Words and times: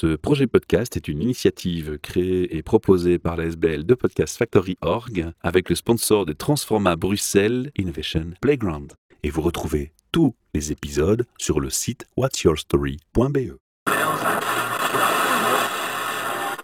Ce 0.00 0.14
projet 0.14 0.46
podcast 0.46 0.96
est 0.96 1.08
une 1.08 1.20
initiative 1.20 1.98
créée 1.98 2.56
et 2.56 2.62
proposée 2.62 3.18
par 3.18 3.36
la 3.36 3.46
SBL 3.46 3.84
de 3.84 3.94
Podcast 3.94 4.36
Factory 4.36 4.78
Org 4.80 5.32
avec 5.42 5.68
le 5.68 5.74
sponsor 5.74 6.24
de 6.24 6.32
Transforma 6.32 6.94
Bruxelles 6.94 7.72
Innovation 7.76 8.30
Playground. 8.40 8.92
Et 9.24 9.30
vous 9.30 9.42
retrouvez 9.42 9.90
tous 10.12 10.36
les 10.54 10.70
épisodes 10.70 11.26
sur 11.36 11.58
le 11.58 11.68
site 11.68 12.06
whatsyourstory.be. 12.16 13.56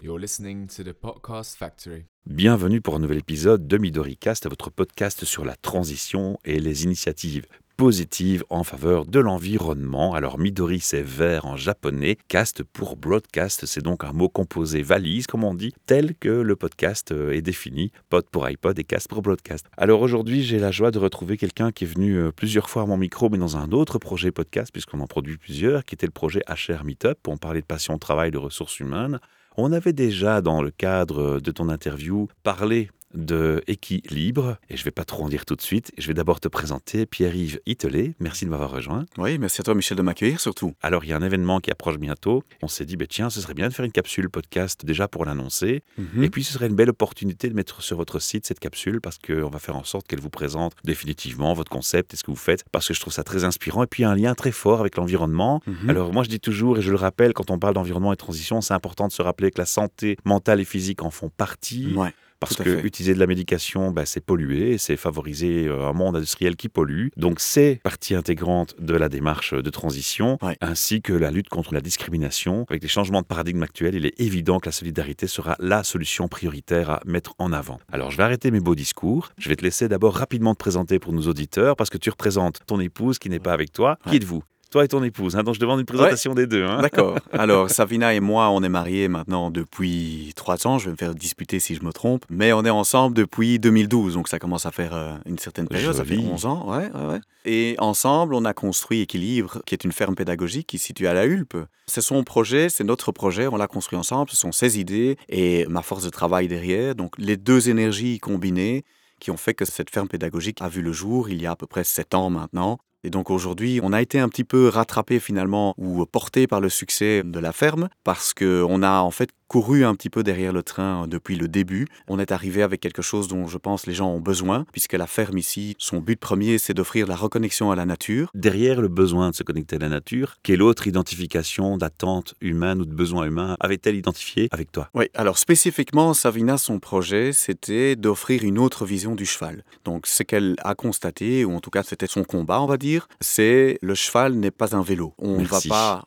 You're 0.01 0.17
listening 0.17 0.67
to 0.67 0.83
the 0.85 0.93
Podcast 0.93 1.57
Factory. 1.57 2.05
Bienvenue 2.25 2.79
pour 2.79 2.95
un 2.95 2.99
nouvel 2.99 3.17
épisode 3.17 3.67
de 3.67 3.77
MidoriCast, 3.77 4.47
votre 4.47 4.69
podcast 4.69 5.25
sur 5.25 5.43
la 5.43 5.57
transition 5.57 6.39
et 6.45 6.61
les 6.61 6.85
initiatives 6.85 7.47
positives 7.77 8.43
en 8.49 8.63
faveur 8.63 9.05
de 9.05 9.19
l'environnement. 9.19 10.13
Alors 10.13 10.39
Midori 10.39 10.79
c'est 10.79 11.01
vert 11.01 11.45
en 11.45 11.57
japonais, 11.57 12.17
cast 12.27 12.63
pour 12.63 12.95
broadcast, 12.95 13.65
c'est 13.65 13.83
donc 13.83 14.03
un 14.03 14.13
mot 14.13 14.29
composé 14.29 14.81
valise 14.81 15.27
comme 15.27 15.43
on 15.43 15.53
dit, 15.53 15.73
tel 15.85 16.15
que 16.15 16.29
le 16.29 16.55
podcast 16.55 17.11
euh, 17.11 17.31
est 17.31 17.41
défini, 17.41 17.91
pod 18.09 18.25
pour 18.29 18.47
iPod 18.47 18.77
et 18.79 18.83
cast 18.83 19.07
pour 19.07 19.21
broadcast. 19.21 19.65
Alors 19.77 20.01
aujourd'hui 20.01 20.43
j'ai 20.43 20.59
la 20.59 20.71
joie 20.71 20.91
de 20.91 20.99
retrouver 20.99 21.37
quelqu'un 21.37 21.71
qui 21.71 21.83
est 21.83 21.87
venu 21.87 22.15
euh, 22.15 22.31
plusieurs 22.31 22.69
fois 22.69 22.83
à 22.83 22.85
mon 22.85 22.97
micro 22.97 23.29
mais 23.29 23.37
dans 23.37 23.57
un 23.57 23.71
autre 23.71 23.99
projet 23.99 24.31
podcast 24.31 24.71
puisqu'on 24.71 24.99
en 24.99 25.07
produit 25.07 25.37
plusieurs, 25.37 25.83
qui 25.85 25.95
était 25.95 26.07
le 26.07 26.11
projet 26.11 26.41
HR 26.47 26.83
Meetup, 26.83 27.27
où 27.27 27.31
on 27.31 27.37
parlait 27.37 27.61
de 27.61 27.65
passion, 27.65 27.97
travail, 27.97 28.31
de 28.31 28.37
ressources 28.37 28.79
humaines. 28.79 29.19
On 29.57 29.71
avait 29.71 29.93
déjà, 29.93 30.41
dans 30.41 30.61
le 30.61 30.69
cadre 30.69 31.39
de 31.39 31.51
ton 31.51 31.69
interview, 31.69 32.27
parlé 32.43 32.89
de 33.15 33.63
équilibre, 33.67 34.57
et 34.69 34.77
je 34.77 34.81
ne 34.81 34.85
vais 34.85 34.91
pas 34.91 35.05
trop 35.05 35.23
en 35.23 35.29
dire 35.29 35.45
tout 35.45 35.55
de 35.55 35.61
suite. 35.61 35.91
Je 35.97 36.07
vais 36.07 36.13
d'abord 36.13 36.39
te 36.39 36.47
présenter 36.47 37.05
Pierre-Yves 37.05 37.59
Itelet. 37.65 38.15
Merci 38.19 38.45
de 38.45 38.49
m'avoir 38.49 38.71
rejoint. 38.71 39.05
Oui, 39.17 39.37
merci 39.37 39.61
à 39.61 39.63
toi 39.63 39.75
Michel 39.75 39.97
de 39.97 40.01
m'accueillir 40.01 40.39
surtout. 40.39 40.73
Alors, 40.81 41.03
il 41.05 41.09
y 41.09 41.13
a 41.13 41.17
un 41.17 41.21
événement 41.21 41.59
qui 41.59 41.71
approche 41.71 41.97
bientôt. 41.97 42.43
On 42.61 42.67
s'est 42.67 42.85
dit, 42.85 42.97
bah, 42.97 43.05
tiens, 43.07 43.29
ce 43.29 43.41
serait 43.41 43.53
bien 43.53 43.67
de 43.67 43.73
faire 43.73 43.85
une 43.85 43.91
capsule 43.91 44.29
podcast 44.29 44.85
déjà 44.85 45.07
pour 45.07 45.25
l'annoncer. 45.25 45.83
Mhm. 45.97 46.23
Et 46.23 46.29
puis, 46.29 46.43
ce 46.43 46.53
serait 46.53 46.67
une 46.67 46.75
belle 46.75 46.89
opportunité 46.89 47.49
de 47.49 47.53
mettre 47.53 47.81
sur 47.81 47.97
votre 47.97 48.19
site 48.19 48.45
cette 48.45 48.59
capsule 48.59 49.01
parce 49.01 49.17
qu'on 49.17 49.49
va 49.49 49.59
faire 49.59 49.75
en 49.75 49.83
sorte 49.83 50.07
qu'elle 50.07 50.19
vous 50.19 50.29
présente 50.29 50.73
définitivement 50.83 51.53
votre 51.53 51.71
concept 51.71 52.13
et 52.13 52.17
ce 52.17 52.23
que 52.23 52.31
vous 52.31 52.37
faites 52.37 52.63
parce 52.71 52.87
que 52.87 52.93
je 52.93 52.99
trouve 52.99 53.13
ça 53.13 53.23
très 53.23 53.43
inspirant. 53.43 53.83
Et 53.83 53.87
puis, 53.87 54.03
il 54.03 54.05
y 54.05 54.07
a 54.07 54.11
un 54.11 54.15
lien 54.15 54.35
très 54.35 54.51
fort 54.51 54.79
avec 54.79 54.97
l'environnement. 54.97 55.61
Mhm. 55.65 55.89
Alors, 55.89 56.13
moi, 56.13 56.23
je 56.23 56.29
dis 56.29 56.39
toujours, 56.39 56.77
et 56.77 56.81
je 56.81 56.91
le 56.91 56.97
rappelle, 56.97 57.33
quand 57.33 57.51
on 57.51 57.59
parle 57.59 57.73
d'environnement 57.73 58.13
et 58.13 58.17
transition, 58.17 58.61
c'est 58.61 58.73
important 58.73 59.07
de 59.07 59.11
se 59.11 59.21
rappeler 59.21 59.51
que 59.51 59.59
la 59.59 59.65
santé 59.65 60.17
mentale 60.25 60.59
et 60.59 60.65
physique 60.65 61.03
en 61.03 61.09
font 61.09 61.29
partie. 61.29 61.93
Ouais. 61.95 62.13
Parce 62.39 62.55
que 62.57 62.63
fait. 62.79 62.85
utiliser 62.87 63.13
de 63.13 63.19
la 63.19 63.27
médication, 63.27 63.91
bah, 63.91 64.05
c'est 64.05 64.19
polluer, 64.23 64.77
c'est 64.77 64.97
favoriser 64.97 65.67
euh, 65.67 65.87
un 65.87 65.93
monde 65.93 66.15
industriel 66.17 66.55
qui 66.55 66.69
pollue. 66.69 67.07
Donc 67.17 67.39
c'est 67.39 67.79
partie 67.83 68.13
intégrante 68.15 68.75
de 68.79 68.93
la 68.93 69.09
démarche 69.09 69.53
de 69.53 69.69
transition, 69.69 70.37
Ouais. 70.41 70.57
ainsi 70.61 71.01
que 71.01 71.13
la 71.13 71.31
lutte 71.31 71.49
contre 71.49 71.73
la 71.73 71.81
discrimination. 71.81 72.65
Avec 72.69 72.83
les 72.83 72.89
changements 72.89 73.21
de 73.21 73.25
paradigme 73.27 73.63
actuels, 73.63 73.95
il 73.95 74.05
est 74.05 74.19
évident 74.19 74.59
que 74.59 74.67
la 74.67 74.71
solidarité 74.71 75.27
sera 75.27 75.55
la 75.59 75.83
solution 75.83 76.27
prioritaire 76.27 76.89
à 76.89 77.01
mettre 77.05 77.33
en 77.39 77.51
avant. 77.53 77.79
Alors 77.91 78.11
je 78.11 78.17
vais 78.17 78.23
arrêter 78.23 78.51
mes 78.51 78.59
beaux 78.59 78.75
discours. 78.75 79.29
Je 79.37 79.49
vais 79.49 79.55
te 79.55 79.63
laisser 79.63 79.87
d'abord 79.87 80.15
rapidement 80.15 80.53
te 80.53 80.59
présenter 80.59 80.99
pour 80.99 81.13
nos 81.13 81.23
auditeurs, 81.27 81.75
parce 81.75 81.89
que 81.89 81.97
tu 81.97 82.09
représentes 82.09 82.59
ton 82.67 82.79
épouse 82.79 83.17
qui 83.19 83.29
n'est 83.29 83.39
pas 83.39 83.53
avec 83.53 83.71
toi. 83.71 83.97
Qui 84.09 84.17
êtes-vous? 84.17 84.43
Toi 84.75 84.83
et 84.83 84.87
ton 84.89 85.01
épouse. 85.05 85.37
hein, 85.37 85.43
donc 85.43 85.55
je 85.55 85.59
demande 85.61 85.79
une 85.79 85.85
présentation 85.85 86.33
des 86.33 86.47
deux. 86.47 86.65
hein. 86.65 86.81
D'accord. 86.81 87.17
Alors, 87.31 87.69
Savina 87.69 88.13
et 88.13 88.19
moi, 88.19 88.49
on 88.49 88.61
est 88.61 88.67
mariés 88.67 89.07
maintenant 89.07 89.49
depuis 89.49 90.33
trois 90.35 90.67
ans. 90.67 90.79
Je 90.79 90.87
vais 90.87 90.91
me 90.91 90.97
faire 90.97 91.15
disputer 91.15 91.61
si 91.61 91.75
je 91.75 91.83
me 91.85 91.93
trompe. 91.93 92.25
Mais 92.29 92.51
on 92.51 92.65
est 92.65 92.69
ensemble 92.69 93.15
depuis 93.15 93.57
2012. 93.57 94.15
Donc, 94.15 94.27
ça 94.27 94.37
commence 94.37 94.65
à 94.65 94.71
faire 94.73 94.93
euh, 94.93 95.13
une 95.25 95.37
certaine 95.37 95.69
période. 95.69 95.93
Ça 95.95 96.03
fait 96.03 96.15
Joli. 96.15 96.27
11 96.29 96.45
ans. 96.45 96.69
Ouais, 96.69 96.89
ouais, 96.93 97.05
ouais. 97.05 97.19
Et 97.45 97.77
ensemble, 97.79 98.35
on 98.35 98.43
a 98.43 98.53
construit 98.53 98.99
Équilibre, 98.99 99.61
qui 99.65 99.75
est 99.75 99.85
une 99.85 99.93
ferme 99.93 100.13
pédagogique 100.13 100.67
qui 100.67 100.75
est 100.75 100.79
située 100.79 101.07
à 101.07 101.13
La 101.13 101.25
Hulpe. 101.25 101.55
C'est 101.87 102.01
son 102.01 102.25
projet, 102.25 102.67
c'est 102.67 102.83
notre 102.83 103.13
projet. 103.13 103.47
On 103.47 103.55
l'a 103.55 103.67
construit 103.67 103.97
ensemble. 103.97 104.29
Ce 104.29 104.35
sont 104.35 104.51
ses 104.51 104.77
idées 104.77 105.15
et 105.29 105.65
ma 105.69 105.83
force 105.83 106.03
de 106.03 106.09
travail 106.09 106.49
derrière. 106.49 106.95
Donc, 106.95 107.13
les 107.17 107.37
deux 107.37 107.69
énergies 107.69 108.19
combinées 108.19 108.83
qui 109.21 109.31
ont 109.31 109.37
fait 109.37 109.53
que 109.53 109.63
cette 109.63 109.89
ferme 109.89 110.09
pédagogique 110.09 110.61
a 110.61 110.67
vu 110.67 110.81
le 110.81 110.91
jour 110.91 111.29
il 111.29 111.41
y 111.41 111.45
a 111.45 111.51
à 111.51 111.55
peu 111.55 111.65
près 111.65 111.85
sept 111.85 112.13
ans 112.13 112.29
maintenant. 112.29 112.77
Et 113.05 113.11
donc 113.11 113.29
aujourd'hui, 113.29 113.79
on 113.83 113.93
a 113.93 114.01
été 114.01 114.19
un 114.19 114.27
petit 114.27 114.43
peu 114.43 114.67
rattrapé 114.67 115.19
finalement 115.19 115.75
ou 115.77 116.03
porté 116.07 116.47
par 116.47 116.59
le 116.59 116.69
succès 116.69 117.21
de 117.23 117.39
la 117.39 117.51
ferme 117.51 117.87
parce 118.03 118.33
que 118.33 118.65
on 118.67 118.81
a 118.81 119.01
en 119.01 119.11
fait 119.11 119.29
couru 119.47 119.85
un 119.85 119.95
petit 119.95 120.09
peu 120.09 120.23
derrière 120.23 120.53
le 120.53 120.63
train 120.63 121.07
depuis 121.07 121.35
le 121.35 121.47
début. 121.47 121.87
On 122.07 122.19
est 122.19 122.31
arrivé 122.31 122.63
avec 122.63 122.81
quelque 122.81 123.01
chose 123.01 123.27
dont 123.27 123.47
je 123.47 123.57
pense 123.57 123.87
les 123.87 123.93
gens 123.93 124.09
ont 124.09 124.19
besoin 124.19 124.65
puisque 124.71 124.93
la 124.93 125.07
ferme 125.07 125.37
ici, 125.37 125.75
son 125.77 125.99
but 125.99 126.19
premier, 126.19 126.57
c'est 126.57 126.73
d'offrir 126.73 127.07
la 127.07 127.15
reconnexion 127.15 127.71
à 127.71 127.75
la 127.75 127.85
nature. 127.85 128.29
Derrière 128.33 128.81
le 128.81 128.87
besoin 128.87 129.29
de 129.29 129.35
se 129.35 129.43
connecter 129.43 129.77
à 129.77 129.79
la 129.79 129.89
nature, 129.89 130.37
quelle 130.43 130.61
autre 130.61 130.87
identification 130.87 131.77
d'attente 131.77 132.33
humaine 132.41 132.81
ou 132.81 132.85
de 132.85 132.93
besoin 132.93 133.25
humain 133.25 133.55
avait-elle 133.59 133.95
identifié 133.95 134.47
avec 134.51 134.71
toi? 134.71 134.89
Oui, 134.93 135.05
alors 135.13 135.37
spécifiquement, 135.37 136.13
Savina, 136.13 136.57
son 136.57 136.79
projet, 136.79 137.31
c'était 137.33 137.95
d'offrir 137.95 138.43
une 138.43 138.59
autre 138.59 138.85
vision 138.85 139.15
du 139.15 139.25
cheval. 139.25 139.63
Donc 139.83 140.07
ce 140.07 140.23
qu'elle 140.23 140.55
a 140.63 140.75
constaté, 140.75 141.45
ou 141.45 141.55
en 141.55 141.59
tout 141.59 141.69
cas 141.69 141.83
c'était 141.83 142.07
son 142.07 142.23
combat, 142.23 142.61
on 142.61 142.65
va 142.65 142.77
dire, 142.77 143.07
c'est 143.21 143.77
le 143.81 143.95
cheval 143.95 144.33
n'est 144.33 144.51
pas 144.51 144.75
un 144.75 144.81
vélo. 144.81 145.13
On 145.17 145.39
ne 145.39 145.45
va 145.45 145.59
pas, 145.67 146.03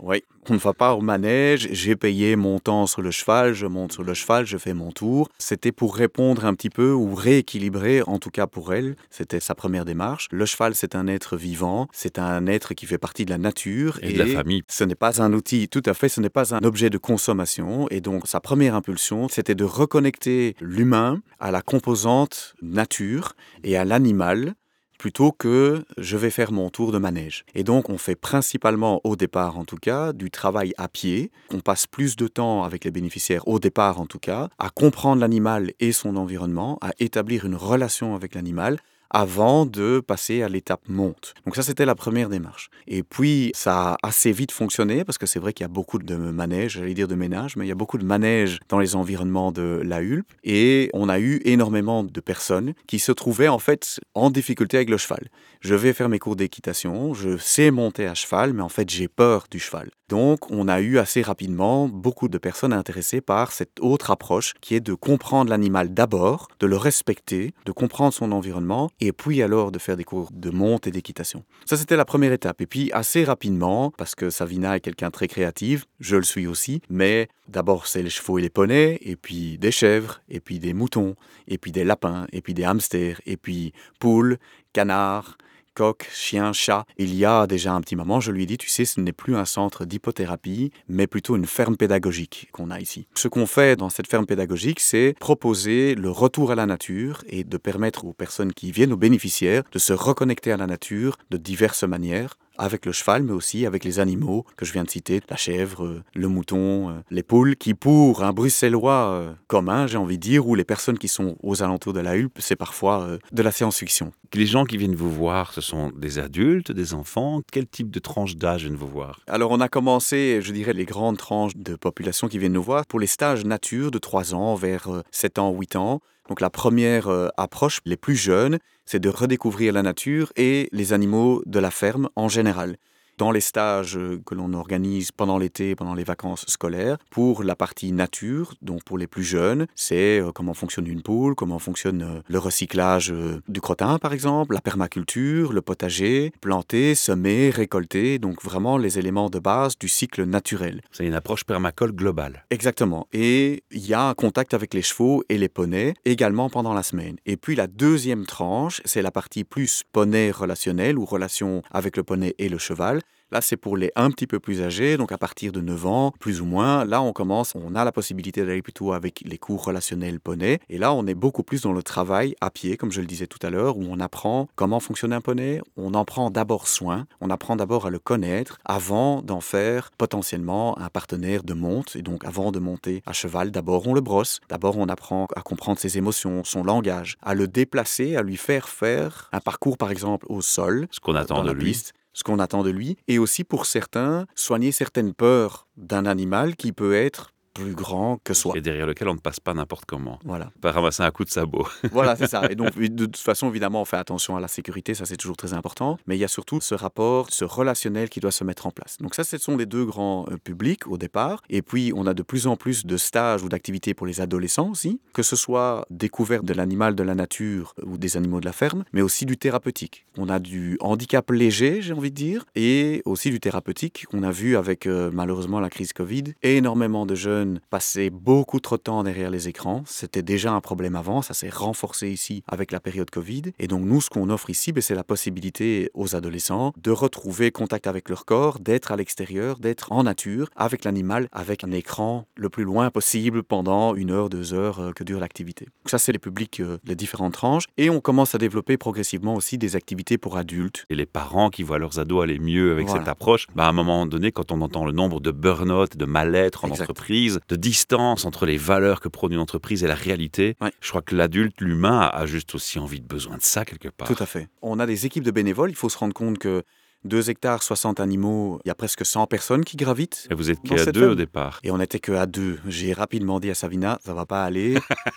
on 0.50 0.54
ne 0.54 0.58
va 0.58 0.72
pas 0.72 0.94
au 0.94 1.00
manège, 1.00 1.68
j'ai 1.72 1.96
payé 1.96 2.36
mon 2.36 2.58
temps 2.58 2.86
sur 2.86 3.02
le 3.02 3.10
cheval, 3.10 3.52
je 3.54 3.66
monte 3.66 3.92
sur 3.92 4.02
le 4.02 4.14
cheval, 4.14 4.46
je 4.46 4.56
fais 4.56 4.74
mon 4.74 4.92
tour. 4.92 5.28
C'était 5.38 5.72
pour 5.72 5.96
répondre 5.96 6.44
un 6.44 6.54
petit 6.54 6.70
peu 6.70 6.92
ou 6.92 7.14
rééquilibrer, 7.14 8.02
en 8.02 8.18
tout 8.18 8.30
cas 8.30 8.46
pour 8.46 8.72
elle, 8.72 8.96
c'était 9.10 9.40
sa 9.40 9.54
première 9.54 9.84
démarche. 9.84 10.28
Le 10.30 10.46
cheval, 10.46 10.74
c'est 10.74 10.94
un 10.94 11.06
être 11.06 11.36
vivant, 11.36 11.88
c'est 11.92 12.18
un 12.18 12.46
être 12.46 12.74
qui 12.74 12.86
fait 12.86 12.98
partie 12.98 13.24
de 13.24 13.30
la 13.30 13.38
nature 13.38 13.98
Et 14.02 14.12
de 14.12 14.18
la 14.18 14.26
famille. 14.26 14.62
ce 14.68 14.84
n'est 14.84 14.94
pas 14.94 15.22
un 15.22 15.32
outil, 15.32 15.68
tout 15.68 15.82
à 15.86 15.94
fait, 15.94 16.08
ce 16.08 16.20
n'est 16.20 16.30
pas 16.30 16.54
un 16.54 16.64
objet 16.64 16.90
de 16.90 16.98
consommation. 16.98 17.86
Et 17.90 18.00
donc, 18.00 18.26
sa 18.26 18.40
première 18.40 18.74
impulsion, 18.74 19.28
c'était 19.28 19.54
de 19.54 19.64
reconnecter 19.64 20.54
l'humain 20.60 21.20
à 21.40 21.50
la 21.50 21.62
composante 21.62 22.54
nature 22.62 23.34
et 23.64 23.76
à 23.76 23.84
l'animal 23.84 24.54
plutôt 24.98 25.32
que 25.32 25.84
je 25.96 26.16
vais 26.16 26.30
faire 26.30 26.52
mon 26.52 26.68
tour 26.68 26.92
de 26.92 26.98
manège. 26.98 27.44
Et 27.54 27.64
donc, 27.64 27.88
on 27.88 27.98
fait 27.98 28.16
principalement, 28.16 29.00
au 29.04 29.16
départ 29.16 29.56
en 29.56 29.64
tout 29.64 29.76
cas, 29.76 30.12
du 30.12 30.30
travail 30.30 30.74
à 30.76 30.88
pied. 30.88 31.30
On 31.50 31.60
passe 31.60 31.86
plus 31.86 32.16
de 32.16 32.26
temps 32.26 32.64
avec 32.64 32.84
les 32.84 32.90
bénéficiaires, 32.90 33.46
au 33.48 33.58
départ 33.58 34.00
en 34.00 34.06
tout 34.06 34.18
cas, 34.18 34.48
à 34.58 34.70
comprendre 34.70 35.20
l'animal 35.20 35.72
et 35.80 35.92
son 35.92 36.16
environnement, 36.16 36.78
à 36.82 36.90
établir 36.98 37.46
une 37.46 37.54
relation 37.54 38.14
avec 38.14 38.34
l'animal 38.34 38.78
avant 39.10 39.66
de 39.66 40.00
passer 40.00 40.42
à 40.42 40.48
l'étape 40.48 40.82
monte. 40.88 41.34
Donc 41.44 41.56
ça, 41.56 41.62
c'était 41.62 41.86
la 41.86 41.94
première 41.94 42.28
démarche. 42.28 42.70
Et 42.86 43.02
puis, 43.02 43.50
ça 43.54 43.92
a 43.92 43.96
assez 44.02 44.32
vite 44.32 44.52
fonctionné, 44.52 45.04
parce 45.04 45.18
que 45.18 45.26
c'est 45.26 45.38
vrai 45.38 45.52
qu'il 45.52 45.64
y 45.64 45.66
a 45.66 45.68
beaucoup 45.68 45.98
de 45.98 46.16
manèges, 46.16 46.72
j'allais 46.72 46.94
dire 46.94 47.08
de 47.08 47.14
ménages, 47.14 47.56
mais 47.56 47.64
il 47.64 47.68
y 47.68 47.72
a 47.72 47.76
beaucoup 47.76 47.98
de 47.98 48.04
manèges 48.04 48.58
dans 48.68 48.78
les 48.78 48.96
environnements 48.96 49.52
de 49.52 49.80
la 49.84 50.02
Hulpe. 50.02 50.30
Et 50.44 50.90
on 50.92 51.08
a 51.08 51.18
eu 51.20 51.40
énormément 51.44 52.04
de 52.04 52.20
personnes 52.20 52.74
qui 52.86 52.98
se 52.98 53.12
trouvaient 53.12 53.48
en 53.48 53.58
fait 53.58 54.00
en 54.14 54.30
difficulté 54.30 54.76
avec 54.76 54.90
le 54.90 54.98
cheval. 54.98 55.28
Je 55.60 55.74
vais 55.74 55.92
faire 55.92 56.08
mes 56.08 56.18
cours 56.18 56.36
d'équitation, 56.36 57.14
je 57.14 57.36
sais 57.36 57.70
monter 57.70 58.06
à 58.06 58.14
cheval, 58.14 58.52
mais 58.52 58.62
en 58.62 58.68
fait, 58.68 58.88
j'ai 58.88 59.08
peur 59.08 59.46
du 59.50 59.58
cheval. 59.58 59.90
Donc, 60.08 60.50
on 60.50 60.68
a 60.68 60.80
eu 60.80 60.98
assez 60.98 61.22
rapidement 61.22 61.88
beaucoup 61.88 62.28
de 62.28 62.38
personnes 62.38 62.72
intéressées 62.72 63.20
par 63.20 63.52
cette 63.52 63.78
autre 63.80 64.10
approche 64.10 64.54
qui 64.60 64.74
est 64.74 64.80
de 64.80 64.94
comprendre 64.94 65.50
l'animal 65.50 65.92
d'abord, 65.92 66.48
de 66.60 66.66
le 66.66 66.76
respecter, 66.76 67.52
de 67.66 67.72
comprendre 67.72 68.12
son 68.12 68.32
environnement 68.32 68.90
et 69.00 69.12
puis 69.12 69.42
alors 69.42 69.70
de 69.70 69.78
faire 69.78 69.96
des 69.96 70.04
cours 70.04 70.30
de 70.32 70.50
monte 70.50 70.86
et 70.86 70.90
d'équitation. 70.90 71.44
Ça, 71.66 71.76
c'était 71.76 71.96
la 71.96 72.04
première 72.04 72.32
étape. 72.32 72.60
Et 72.60 72.66
puis, 72.66 72.90
assez 72.92 73.24
rapidement, 73.24 73.90
parce 73.90 74.14
que 74.14 74.30
Savina 74.30 74.76
est 74.76 74.80
quelqu'un 74.80 75.10
très 75.10 75.28
créatif, 75.28 75.86
je 76.00 76.16
le 76.16 76.22
suis 76.22 76.46
aussi, 76.46 76.80
mais 76.88 77.28
d'abord, 77.48 77.86
c'est 77.86 78.02
les 78.02 78.10
chevaux 78.10 78.38
et 78.38 78.42
les 78.42 78.50
poneys, 78.50 78.98
et 79.02 79.16
puis 79.16 79.58
des 79.58 79.72
chèvres, 79.72 80.20
et 80.28 80.40
puis 80.40 80.58
des 80.58 80.72
moutons, 80.72 81.16
et 81.46 81.58
puis 81.58 81.72
des 81.72 81.84
lapins, 81.84 82.26
et 82.32 82.40
puis 82.40 82.54
des 82.54 82.64
hamsters, 82.64 83.20
et 83.26 83.36
puis 83.36 83.72
poules, 83.98 84.38
canards, 84.72 85.36
coq, 85.78 86.08
chien, 86.12 86.52
chat. 86.52 86.84
Il 86.96 87.14
y 87.14 87.24
a 87.24 87.46
déjà 87.46 87.72
un 87.72 87.80
petit 87.80 87.94
moment, 87.94 88.18
je 88.18 88.32
lui 88.32 88.42
ai 88.42 88.46
dit, 88.46 88.58
tu 88.58 88.68
sais, 88.68 88.84
ce 88.84 89.00
n'est 89.00 89.12
plus 89.12 89.36
un 89.36 89.44
centre 89.44 89.84
d'hypothérapie, 89.84 90.72
mais 90.88 91.06
plutôt 91.06 91.36
une 91.36 91.46
ferme 91.46 91.76
pédagogique 91.76 92.48
qu'on 92.50 92.72
a 92.72 92.80
ici. 92.80 93.06
Ce 93.14 93.28
qu'on 93.28 93.46
fait 93.46 93.76
dans 93.76 93.88
cette 93.88 94.08
ferme 94.08 94.26
pédagogique, 94.26 94.80
c'est 94.80 95.14
proposer 95.20 95.94
le 95.94 96.10
retour 96.10 96.50
à 96.50 96.56
la 96.56 96.66
nature 96.66 97.22
et 97.28 97.44
de 97.44 97.56
permettre 97.58 98.06
aux 98.06 98.12
personnes 98.12 98.52
qui 98.52 98.72
viennent, 98.72 98.92
aux 98.92 98.96
bénéficiaires, 98.96 99.62
de 99.70 99.78
se 99.78 99.92
reconnecter 99.92 100.50
à 100.50 100.56
la 100.56 100.66
nature 100.66 101.16
de 101.30 101.36
diverses 101.36 101.84
manières 101.84 102.34
avec 102.58 102.86
le 102.86 102.92
cheval, 102.92 103.22
mais 103.22 103.32
aussi 103.32 103.66
avec 103.66 103.84
les 103.84 104.00
animaux 104.00 104.44
que 104.56 104.64
je 104.64 104.72
viens 104.72 104.84
de 104.84 104.90
citer, 104.90 105.20
la 105.28 105.36
chèvre, 105.36 105.84
euh, 105.84 106.02
le 106.14 106.28
mouton, 106.28 106.90
euh, 106.90 106.92
les 107.10 107.22
poules, 107.22 107.56
qui 107.56 107.74
pour 107.74 108.22
un 108.22 108.32
bruxellois 108.32 109.08
euh, 109.10 109.32
commun, 109.46 109.86
j'ai 109.86 109.98
envie 109.98 110.18
de 110.18 110.22
dire, 110.22 110.46
ou 110.46 110.54
les 110.54 110.64
personnes 110.64 110.98
qui 110.98 111.08
sont 111.08 111.36
aux 111.42 111.62
alentours 111.62 111.92
de 111.92 112.00
la 112.00 112.16
Hulpe, 112.16 112.38
c'est 112.40 112.56
parfois 112.56 113.18
de 113.32 113.42
la 113.42 113.52
science-fiction. 113.52 114.12
Les 114.34 114.46
gens 114.46 114.64
qui 114.64 114.76
viennent 114.76 114.94
vous 114.94 115.10
voir, 115.10 115.52
ce 115.52 115.60
sont 115.60 115.90
des 115.96 116.18
adultes, 116.18 116.72
des 116.72 116.92
enfants 116.92 117.40
Quel 117.50 117.66
type 117.66 117.90
de 117.90 117.98
tranche 117.98 118.36
d'âge 118.36 118.62
viennent 118.62 118.76
vous 118.76 118.88
voir? 118.88 119.20
Alors 119.26 119.50
on 119.50 119.60
a 119.60 119.68
commencé, 119.68 120.40
je 120.42 120.52
dirais, 120.52 120.72
les 120.72 120.84
grandes 120.84 121.16
tranches 121.16 121.56
de 121.56 121.76
population 121.76 122.28
qui 122.28 122.38
viennent 122.38 122.52
nous 122.52 122.62
voir 122.62 122.84
pour 122.86 123.00
les 123.00 123.06
stages 123.06 123.44
nature 123.44 123.90
de 123.90 123.98
3 123.98 124.34
ans 124.34 124.54
vers 124.54 124.88
euh, 124.88 125.02
7 125.10 125.38
ans, 125.38 125.52
8 125.52 125.76
ans. 125.76 126.00
Donc 126.28 126.40
la 126.40 126.50
première 126.50 127.08
euh, 127.08 127.28
approche, 127.36 127.80
les 127.84 127.96
plus 127.96 128.16
jeunes, 128.16 128.58
c'est 128.84 129.00
de 129.00 129.08
redécouvrir 129.08 129.72
la 129.72 129.82
nature 129.82 130.32
et 130.36 130.68
les 130.72 130.92
animaux 130.92 131.42
de 131.46 131.58
la 131.58 131.70
ferme 131.70 132.08
en 132.16 132.28
général. 132.28 132.76
Dans 133.18 133.32
les 133.32 133.40
stages 133.40 133.96
euh, 133.96 134.22
que 134.24 134.34
l'on 134.34 134.54
organise 134.54 135.12
pendant 135.12 135.38
l'été, 135.38 135.74
pendant 135.74 135.94
les 135.94 136.04
vacances 136.04 136.44
scolaires. 136.46 136.96
Pour 137.10 137.42
la 137.42 137.56
partie 137.56 137.92
nature, 137.92 138.54
donc 138.62 138.84
pour 138.84 138.96
les 138.96 139.06
plus 139.06 139.24
jeunes, 139.24 139.66
c'est 139.74 140.20
euh, 140.20 140.30
comment 140.32 140.54
fonctionne 140.54 140.86
une 140.86 141.02
poule, 141.02 141.34
comment 141.34 141.58
fonctionne 141.58 142.02
euh, 142.02 142.20
le 142.28 142.38
recyclage 142.38 143.12
du 143.48 143.60
crottin 143.60 143.98
par 143.98 144.12
exemple, 144.12 144.54
la 144.54 144.60
permaculture, 144.60 145.52
le 145.52 145.60
potager, 145.60 146.32
planter, 146.40 146.94
semer, 146.94 147.50
récolter, 147.50 148.18
donc 148.18 148.42
vraiment 148.42 148.78
les 148.78 148.98
éléments 148.98 149.28
de 149.28 149.40
base 149.40 149.76
du 149.78 149.88
cycle 149.88 150.24
naturel. 150.24 150.80
C'est 150.92 151.06
une 151.06 151.14
approche 151.14 151.44
permacole 151.44 151.92
globale. 151.92 152.44
Exactement. 152.50 153.08
Et 153.12 153.64
il 153.72 153.86
y 153.86 153.94
a 153.94 154.08
un 154.08 154.14
contact 154.14 154.54
avec 154.54 154.74
les 154.74 154.82
chevaux 154.82 155.24
et 155.28 155.38
les 155.38 155.48
poneys 155.48 155.94
également 156.04 156.48
pendant 156.48 156.74
la 156.74 156.84
semaine. 156.84 157.16
Et 157.26 157.36
puis 157.36 157.56
la 157.56 157.66
deuxième 157.66 158.26
tranche, 158.26 158.80
c'est 158.84 159.02
la 159.02 159.10
partie 159.10 159.42
plus 159.42 159.82
poney 159.92 160.30
relationnelle 160.30 160.98
ou 160.98 161.04
relation 161.04 161.62
avec 161.72 161.96
le 161.96 162.04
poney 162.04 162.34
et 162.38 162.48
le 162.48 162.58
cheval. 162.58 163.00
Là, 163.30 163.42
c'est 163.42 163.58
pour 163.58 163.76
les 163.76 163.92
un 163.94 164.10
petit 164.10 164.26
peu 164.26 164.40
plus 164.40 164.62
âgés, 164.62 164.96
donc 164.96 165.12
à 165.12 165.18
partir 165.18 165.52
de 165.52 165.60
9 165.60 165.86
ans, 165.86 166.12
plus 166.18 166.40
ou 166.40 166.46
moins. 166.46 166.86
Là, 166.86 167.02
on 167.02 167.12
commence, 167.12 167.54
on 167.54 167.74
a 167.74 167.84
la 167.84 167.92
possibilité 167.92 168.44
d'aller 168.44 168.62
plutôt 168.62 168.94
avec 168.94 169.22
les 169.24 169.36
cours 169.36 169.64
relationnels 169.64 170.18
poney. 170.18 170.60
Et 170.70 170.78
là, 170.78 170.94
on 170.94 171.06
est 171.06 171.14
beaucoup 171.14 171.42
plus 171.42 171.60
dans 171.60 171.72
le 171.72 171.82
travail 171.82 172.34
à 172.40 172.50
pied, 172.50 172.78
comme 172.78 172.90
je 172.90 173.00
le 173.00 173.06
disais 173.06 173.26
tout 173.26 173.44
à 173.46 173.50
l'heure, 173.50 173.76
où 173.76 173.84
on 173.86 174.00
apprend 174.00 174.48
comment 174.56 174.80
fonctionne 174.80 175.12
un 175.12 175.20
poney. 175.20 175.60
On 175.76 175.92
en 175.92 176.06
prend 176.06 176.30
d'abord 176.30 176.68
soin, 176.68 177.06
on 177.20 177.28
apprend 177.28 177.56
d'abord 177.56 177.86
à 177.86 177.90
le 177.90 177.98
connaître 177.98 178.58
avant 178.64 179.20
d'en 179.20 179.40
faire 179.40 179.90
potentiellement 179.98 180.78
un 180.78 180.88
partenaire 180.88 181.42
de 181.44 181.52
monte. 181.52 181.96
Et 181.96 182.02
donc, 182.02 182.24
avant 182.24 182.50
de 182.50 182.58
monter 182.58 183.02
à 183.04 183.12
cheval, 183.12 183.50
d'abord 183.50 183.86
on 183.86 183.92
le 183.92 184.00
brosse, 184.00 184.40
d'abord 184.48 184.78
on 184.78 184.88
apprend 184.88 185.26
à 185.36 185.42
comprendre 185.42 185.78
ses 185.78 185.98
émotions, 185.98 186.44
son 186.44 186.64
langage, 186.64 187.16
à 187.22 187.34
le 187.34 187.46
déplacer, 187.46 188.16
à 188.16 188.22
lui 188.22 188.38
faire 188.38 188.70
faire 188.70 189.28
un 189.32 189.40
parcours, 189.40 189.76
par 189.76 189.90
exemple, 189.90 190.24
au 190.30 190.40
sol. 190.40 190.86
Ce 190.90 191.00
qu'on 191.00 191.14
attend 191.14 191.44
de 191.44 191.52
lui 191.52 191.76
ce 192.18 192.24
qu'on 192.24 192.40
attend 192.40 192.64
de 192.64 192.70
lui, 192.70 192.96
et 193.06 193.20
aussi 193.20 193.44
pour 193.44 193.64
certains, 193.64 194.26
soigner 194.34 194.72
certaines 194.72 195.14
peurs 195.14 195.68
d'un 195.76 196.04
animal 196.04 196.56
qui 196.56 196.72
peut 196.72 196.96
être 196.96 197.32
plus 197.58 197.74
grand 197.74 198.18
que 198.22 198.34
soi. 198.34 198.54
Et 198.56 198.60
derrière 198.60 198.86
lequel 198.86 199.08
on 199.08 199.14
ne 199.14 199.20
passe 199.20 199.40
pas 199.40 199.54
n'importe 199.54 199.84
comment. 199.86 200.18
Voilà. 200.24 200.50
Pas 200.60 200.72
ramasser 200.72 201.02
un 201.02 201.10
coup 201.10 201.24
de 201.24 201.30
sabot. 201.30 201.66
voilà, 201.92 202.16
c'est 202.16 202.28
ça. 202.28 202.50
Et 202.50 202.54
donc, 202.54 202.78
de 202.78 203.06
toute 203.06 203.16
façon, 203.16 203.48
évidemment, 203.48 203.82
on 203.82 203.84
fait 203.84 203.96
attention 203.96 204.36
à 204.36 204.40
la 204.40 204.48
sécurité, 204.48 204.94
ça 204.94 205.06
c'est 205.06 205.16
toujours 205.16 205.36
très 205.36 205.54
important. 205.54 205.98
Mais 206.06 206.16
il 206.16 206.20
y 206.20 206.24
a 206.24 206.28
surtout 206.28 206.60
ce 206.60 206.74
rapport, 206.74 207.30
ce 207.30 207.44
relationnel 207.44 208.08
qui 208.08 208.20
doit 208.20 208.30
se 208.30 208.44
mettre 208.44 208.66
en 208.66 208.70
place. 208.70 208.98
Donc 209.00 209.14
ça, 209.14 209.24
ce 209.24 209.38
sont 209.38 209.56
les 209.56 209.66
deux 209.66 209.84
grands 209.84 210.26
euh, 210.30 210.36
publics 210.36 210.86
au 210.86 210.98
départ. 210.98 211.42
Et 211.50 211.62
puis, 211.62 211.92
on 211.94 212.06
a 212.06 212.14
de 212.14 212.22
plus 212.22 212.46
en 212.46 212.56
plus 212.56 212.86
de 212.86 212.96
stages 212.96 213.42
ou 213.42 213.48
d'activités 213.48 213.94
pour 213.94 214.06
les 214.06 214.20
adolescents 214.20 214.70
aussi, 214.70 215.00
que 215.12 215.22
ce 215.22 215.36
soit 215.36 215.86
découverte 215.90 216.44
de 216.44 216.54
l'animal 216.54 216.94
de 216.94 217.02
la 217.02 217.14
nature 217.14 217.74
ou 217.82 217.98
des 217.98 218.16
animaux 218.16 218.40
de 218.40 218.46
la 218.46 218.52
ferme, 218.52 218.84
mais 218.92 219.02
aussi 219.02 219.26
du 219.26 219.36
thérapeutique. 219.36 220.06
On 220.16 220.28
a 220.28 220.38
du 220.38 220.76
handicap 220.80 221.30
léger, 221.30 221.82
j'ai 221.82 221.92
envie 221.92 222.10
de 222.10 222.16
dire, 222.16 222.44
et 222.54 223.02
aussi 223.04 223.30
du 223.30 223.40
thérapeutique. 223.40 224.06
On 224.12 224.22
a 224.22 224.30
vu 224.30 224.56
avec 224.56 224.86
euh, 224.86 225.10
malheureusement 225.12 225.60
la 225.60 225.70
crise 225.70 225.92
Covid, 225.92 226.34
énormément 226.42 227.06
de 227.06 227.14
jeunes 227.14 227.47
passer 227.70 228.10
beaucoup 228.10 228.60
trop 228.60 228.76
de 228.76 228.82
temps 228.82 229.02
derrière 229.02 229.30
les 229.30 229.48
écrans. 229.48 229.82
C'était 229.86 230.22
déjà 230.22 230.52
un 230.52 230.60
problème 230.60 230.96
avant, 230.96 231.22
ça 231.22 231.34
s'est 231.34 231.48
renforcé 231.50 232.10
ici 232.10 232.42
avec 232.46 232.72
la 232.72 232.80
période 232.80 233.10
Covid. 233.10 233.42
Et 233.58 233.66
donc 233.66 233.82
nous, 233.84 234.00
ce 234.00 234.10
qu'on 234.10 234.30
offre 234.30 234.50
ici, 234.50 234.72
ben, 234.72 234.80
c'est 234.80 234.94
la 234.94 235.04
possibilité 235.04 235.90
aux 235.94 236.14
adolescents 236.14 236.72
de 236.80 236.90
retrouver 236.90 237.50
contact 237.50 237.86
avec 237.86 238.08
leur 238.08 238.24
corps, 238.24 238.58
d'être 238.58 238.92
à 238.92 238.96
l'extérieur, 238.96 239.58
d'être 239.58 239.92
en 239.92 240.02
nature, 240.04 240.48
avec 240.56 240.84
l'animal, 240.84 241.28
avec 241.32 241.64
un 241.64 241.70
écran 241.70 242.26
le 242.36 242.48
plus 242.48 242.64
loin 242.64 242.90
possible 242.90 243.42
pendant 243.42 243.94
une 243.94 244.10
heure, 244.10 244.28
deux 244.28 244.54
heures 244.54 244.80
euh, 244.80 244.92
que 244.92 245.04
dure 245.04 245.20
l'activité. 245.20 245.66
Donc 245.66 245.90
ça, 245.90 245.98
c'est 245.98 246.12
les 246.12 246.18
publics, 246.18 246.60
euh, 246.60 246.78
les 246.84 246.96
différentes 246.96 247.34
tranches. 247.34 247.64
Et 247.76 247.90
on 247.90 248.00
commence 248.00 248.34
à 248.34 248.38
développer 248.38 248.76
progressivement 248.76 249.34
aussi 249.34 249.58
des 249.58 249.76
activités 249.76 250.18
pour 250.18 250.36
adultes. 250.36 250.84
Et 250.90 250.94
les 250.94 251.06
parents 251.06 251.50
qui 251.50 251.62
voient 251.62 251.78
leurs 251.78 251.98
ados 251.98 252.22
aller 252.22 252.38
mieux 252.38 252.72
avec 252.72 252.88
cette 252.88 253.08
approche, 253.08 253.46
ben, 253.54 253.64
à 253.64 253.68
un 253.68 253.72
moment 253.72 254.06
donné, 254.06 254.32
quand 254.32 254.52
on 254.52 254.60
entend 254.60 254.84
le 254.84 254.92
nombre 254.92 255.20
de 255.20 255.30
burn-out, 255.30 255.96
de 255.96 256.04
mal-être 256.04 256.64
en 256.64 256.70
entreprise, 256.70 257.27
de 257.48 257.56
distance 257.56 258.24
entre 258.24 258.46
les 258.46 258.56
valeurs 258.56 259.00
que 259.00 259.08
prône 259.08 259.32
une 259.32 259.38
entreprise 259.38 259.84
et 259.84 259.86
la 259.86 259.94
réalité. 259.94 260.56
Je 260.80 260.88
crois 260.88 261.02
que 261.02 261.14
l'adulte, 261.14 261.60
l'humain, 261.60 262.10
a 262.12 262.26
juste 262.26 262.54
aussi 262.54 262.78
envie 262.78 263.00
de 263.00 263.06
besoin 263.06 263.36
de 263.36 263.42
ça 263.42 263.64
quelque 263.64 263.88
part. 263.88 264.08
Tout 264.08 264.22
à 264.22 264.26
fait. 264.26 264.48
On 264.62 264.78
a 264.78 264.86
des 264.86 265.06
équipes 265.06 265.24
de 265.24 265.30
bénévoles. 265.30 265.70
Il 265.70 265.76
faut 265.76 265.88
se 265.88 265.98
rendre 265.98 266.14
compte 266.14 266.38
que 266.38 266.62
2 267.04 267.30
hectares, 267.30 267.62
60 267.62 268.00
animaux, 268.00 268.60
il 268.64 268.68
y 268.68 268.70
a 268.70 268.74
presque 268.74 269.06
100 269.06 269.26
personnes 269.26 269.64
qui 269.64 269.76
gravitent. 269.76 270.26
Et 270.30 270.34
vous 270.34 270.50
êtes 270.50 270.60
qu'à 270.62 270.86
deux 270.86 271.10
au 271.10 271.14
départ? 271.14 271.60
Et 271.62 271.70
on 271.70 271.78
n'était 271.78 272.00
que 272.00 272.12
à 272.12 272.26
deux. 272.26 272.58
J'ai 272.66 272.92
rapidement 272.92 273.40
dit 273.40 273.50
à 273.50 273.54
Savina, 273.54 273.98
ça 274.04 274.14
va 274.14 274.26
pas 274.26 274.44
aller, 274.44 274.74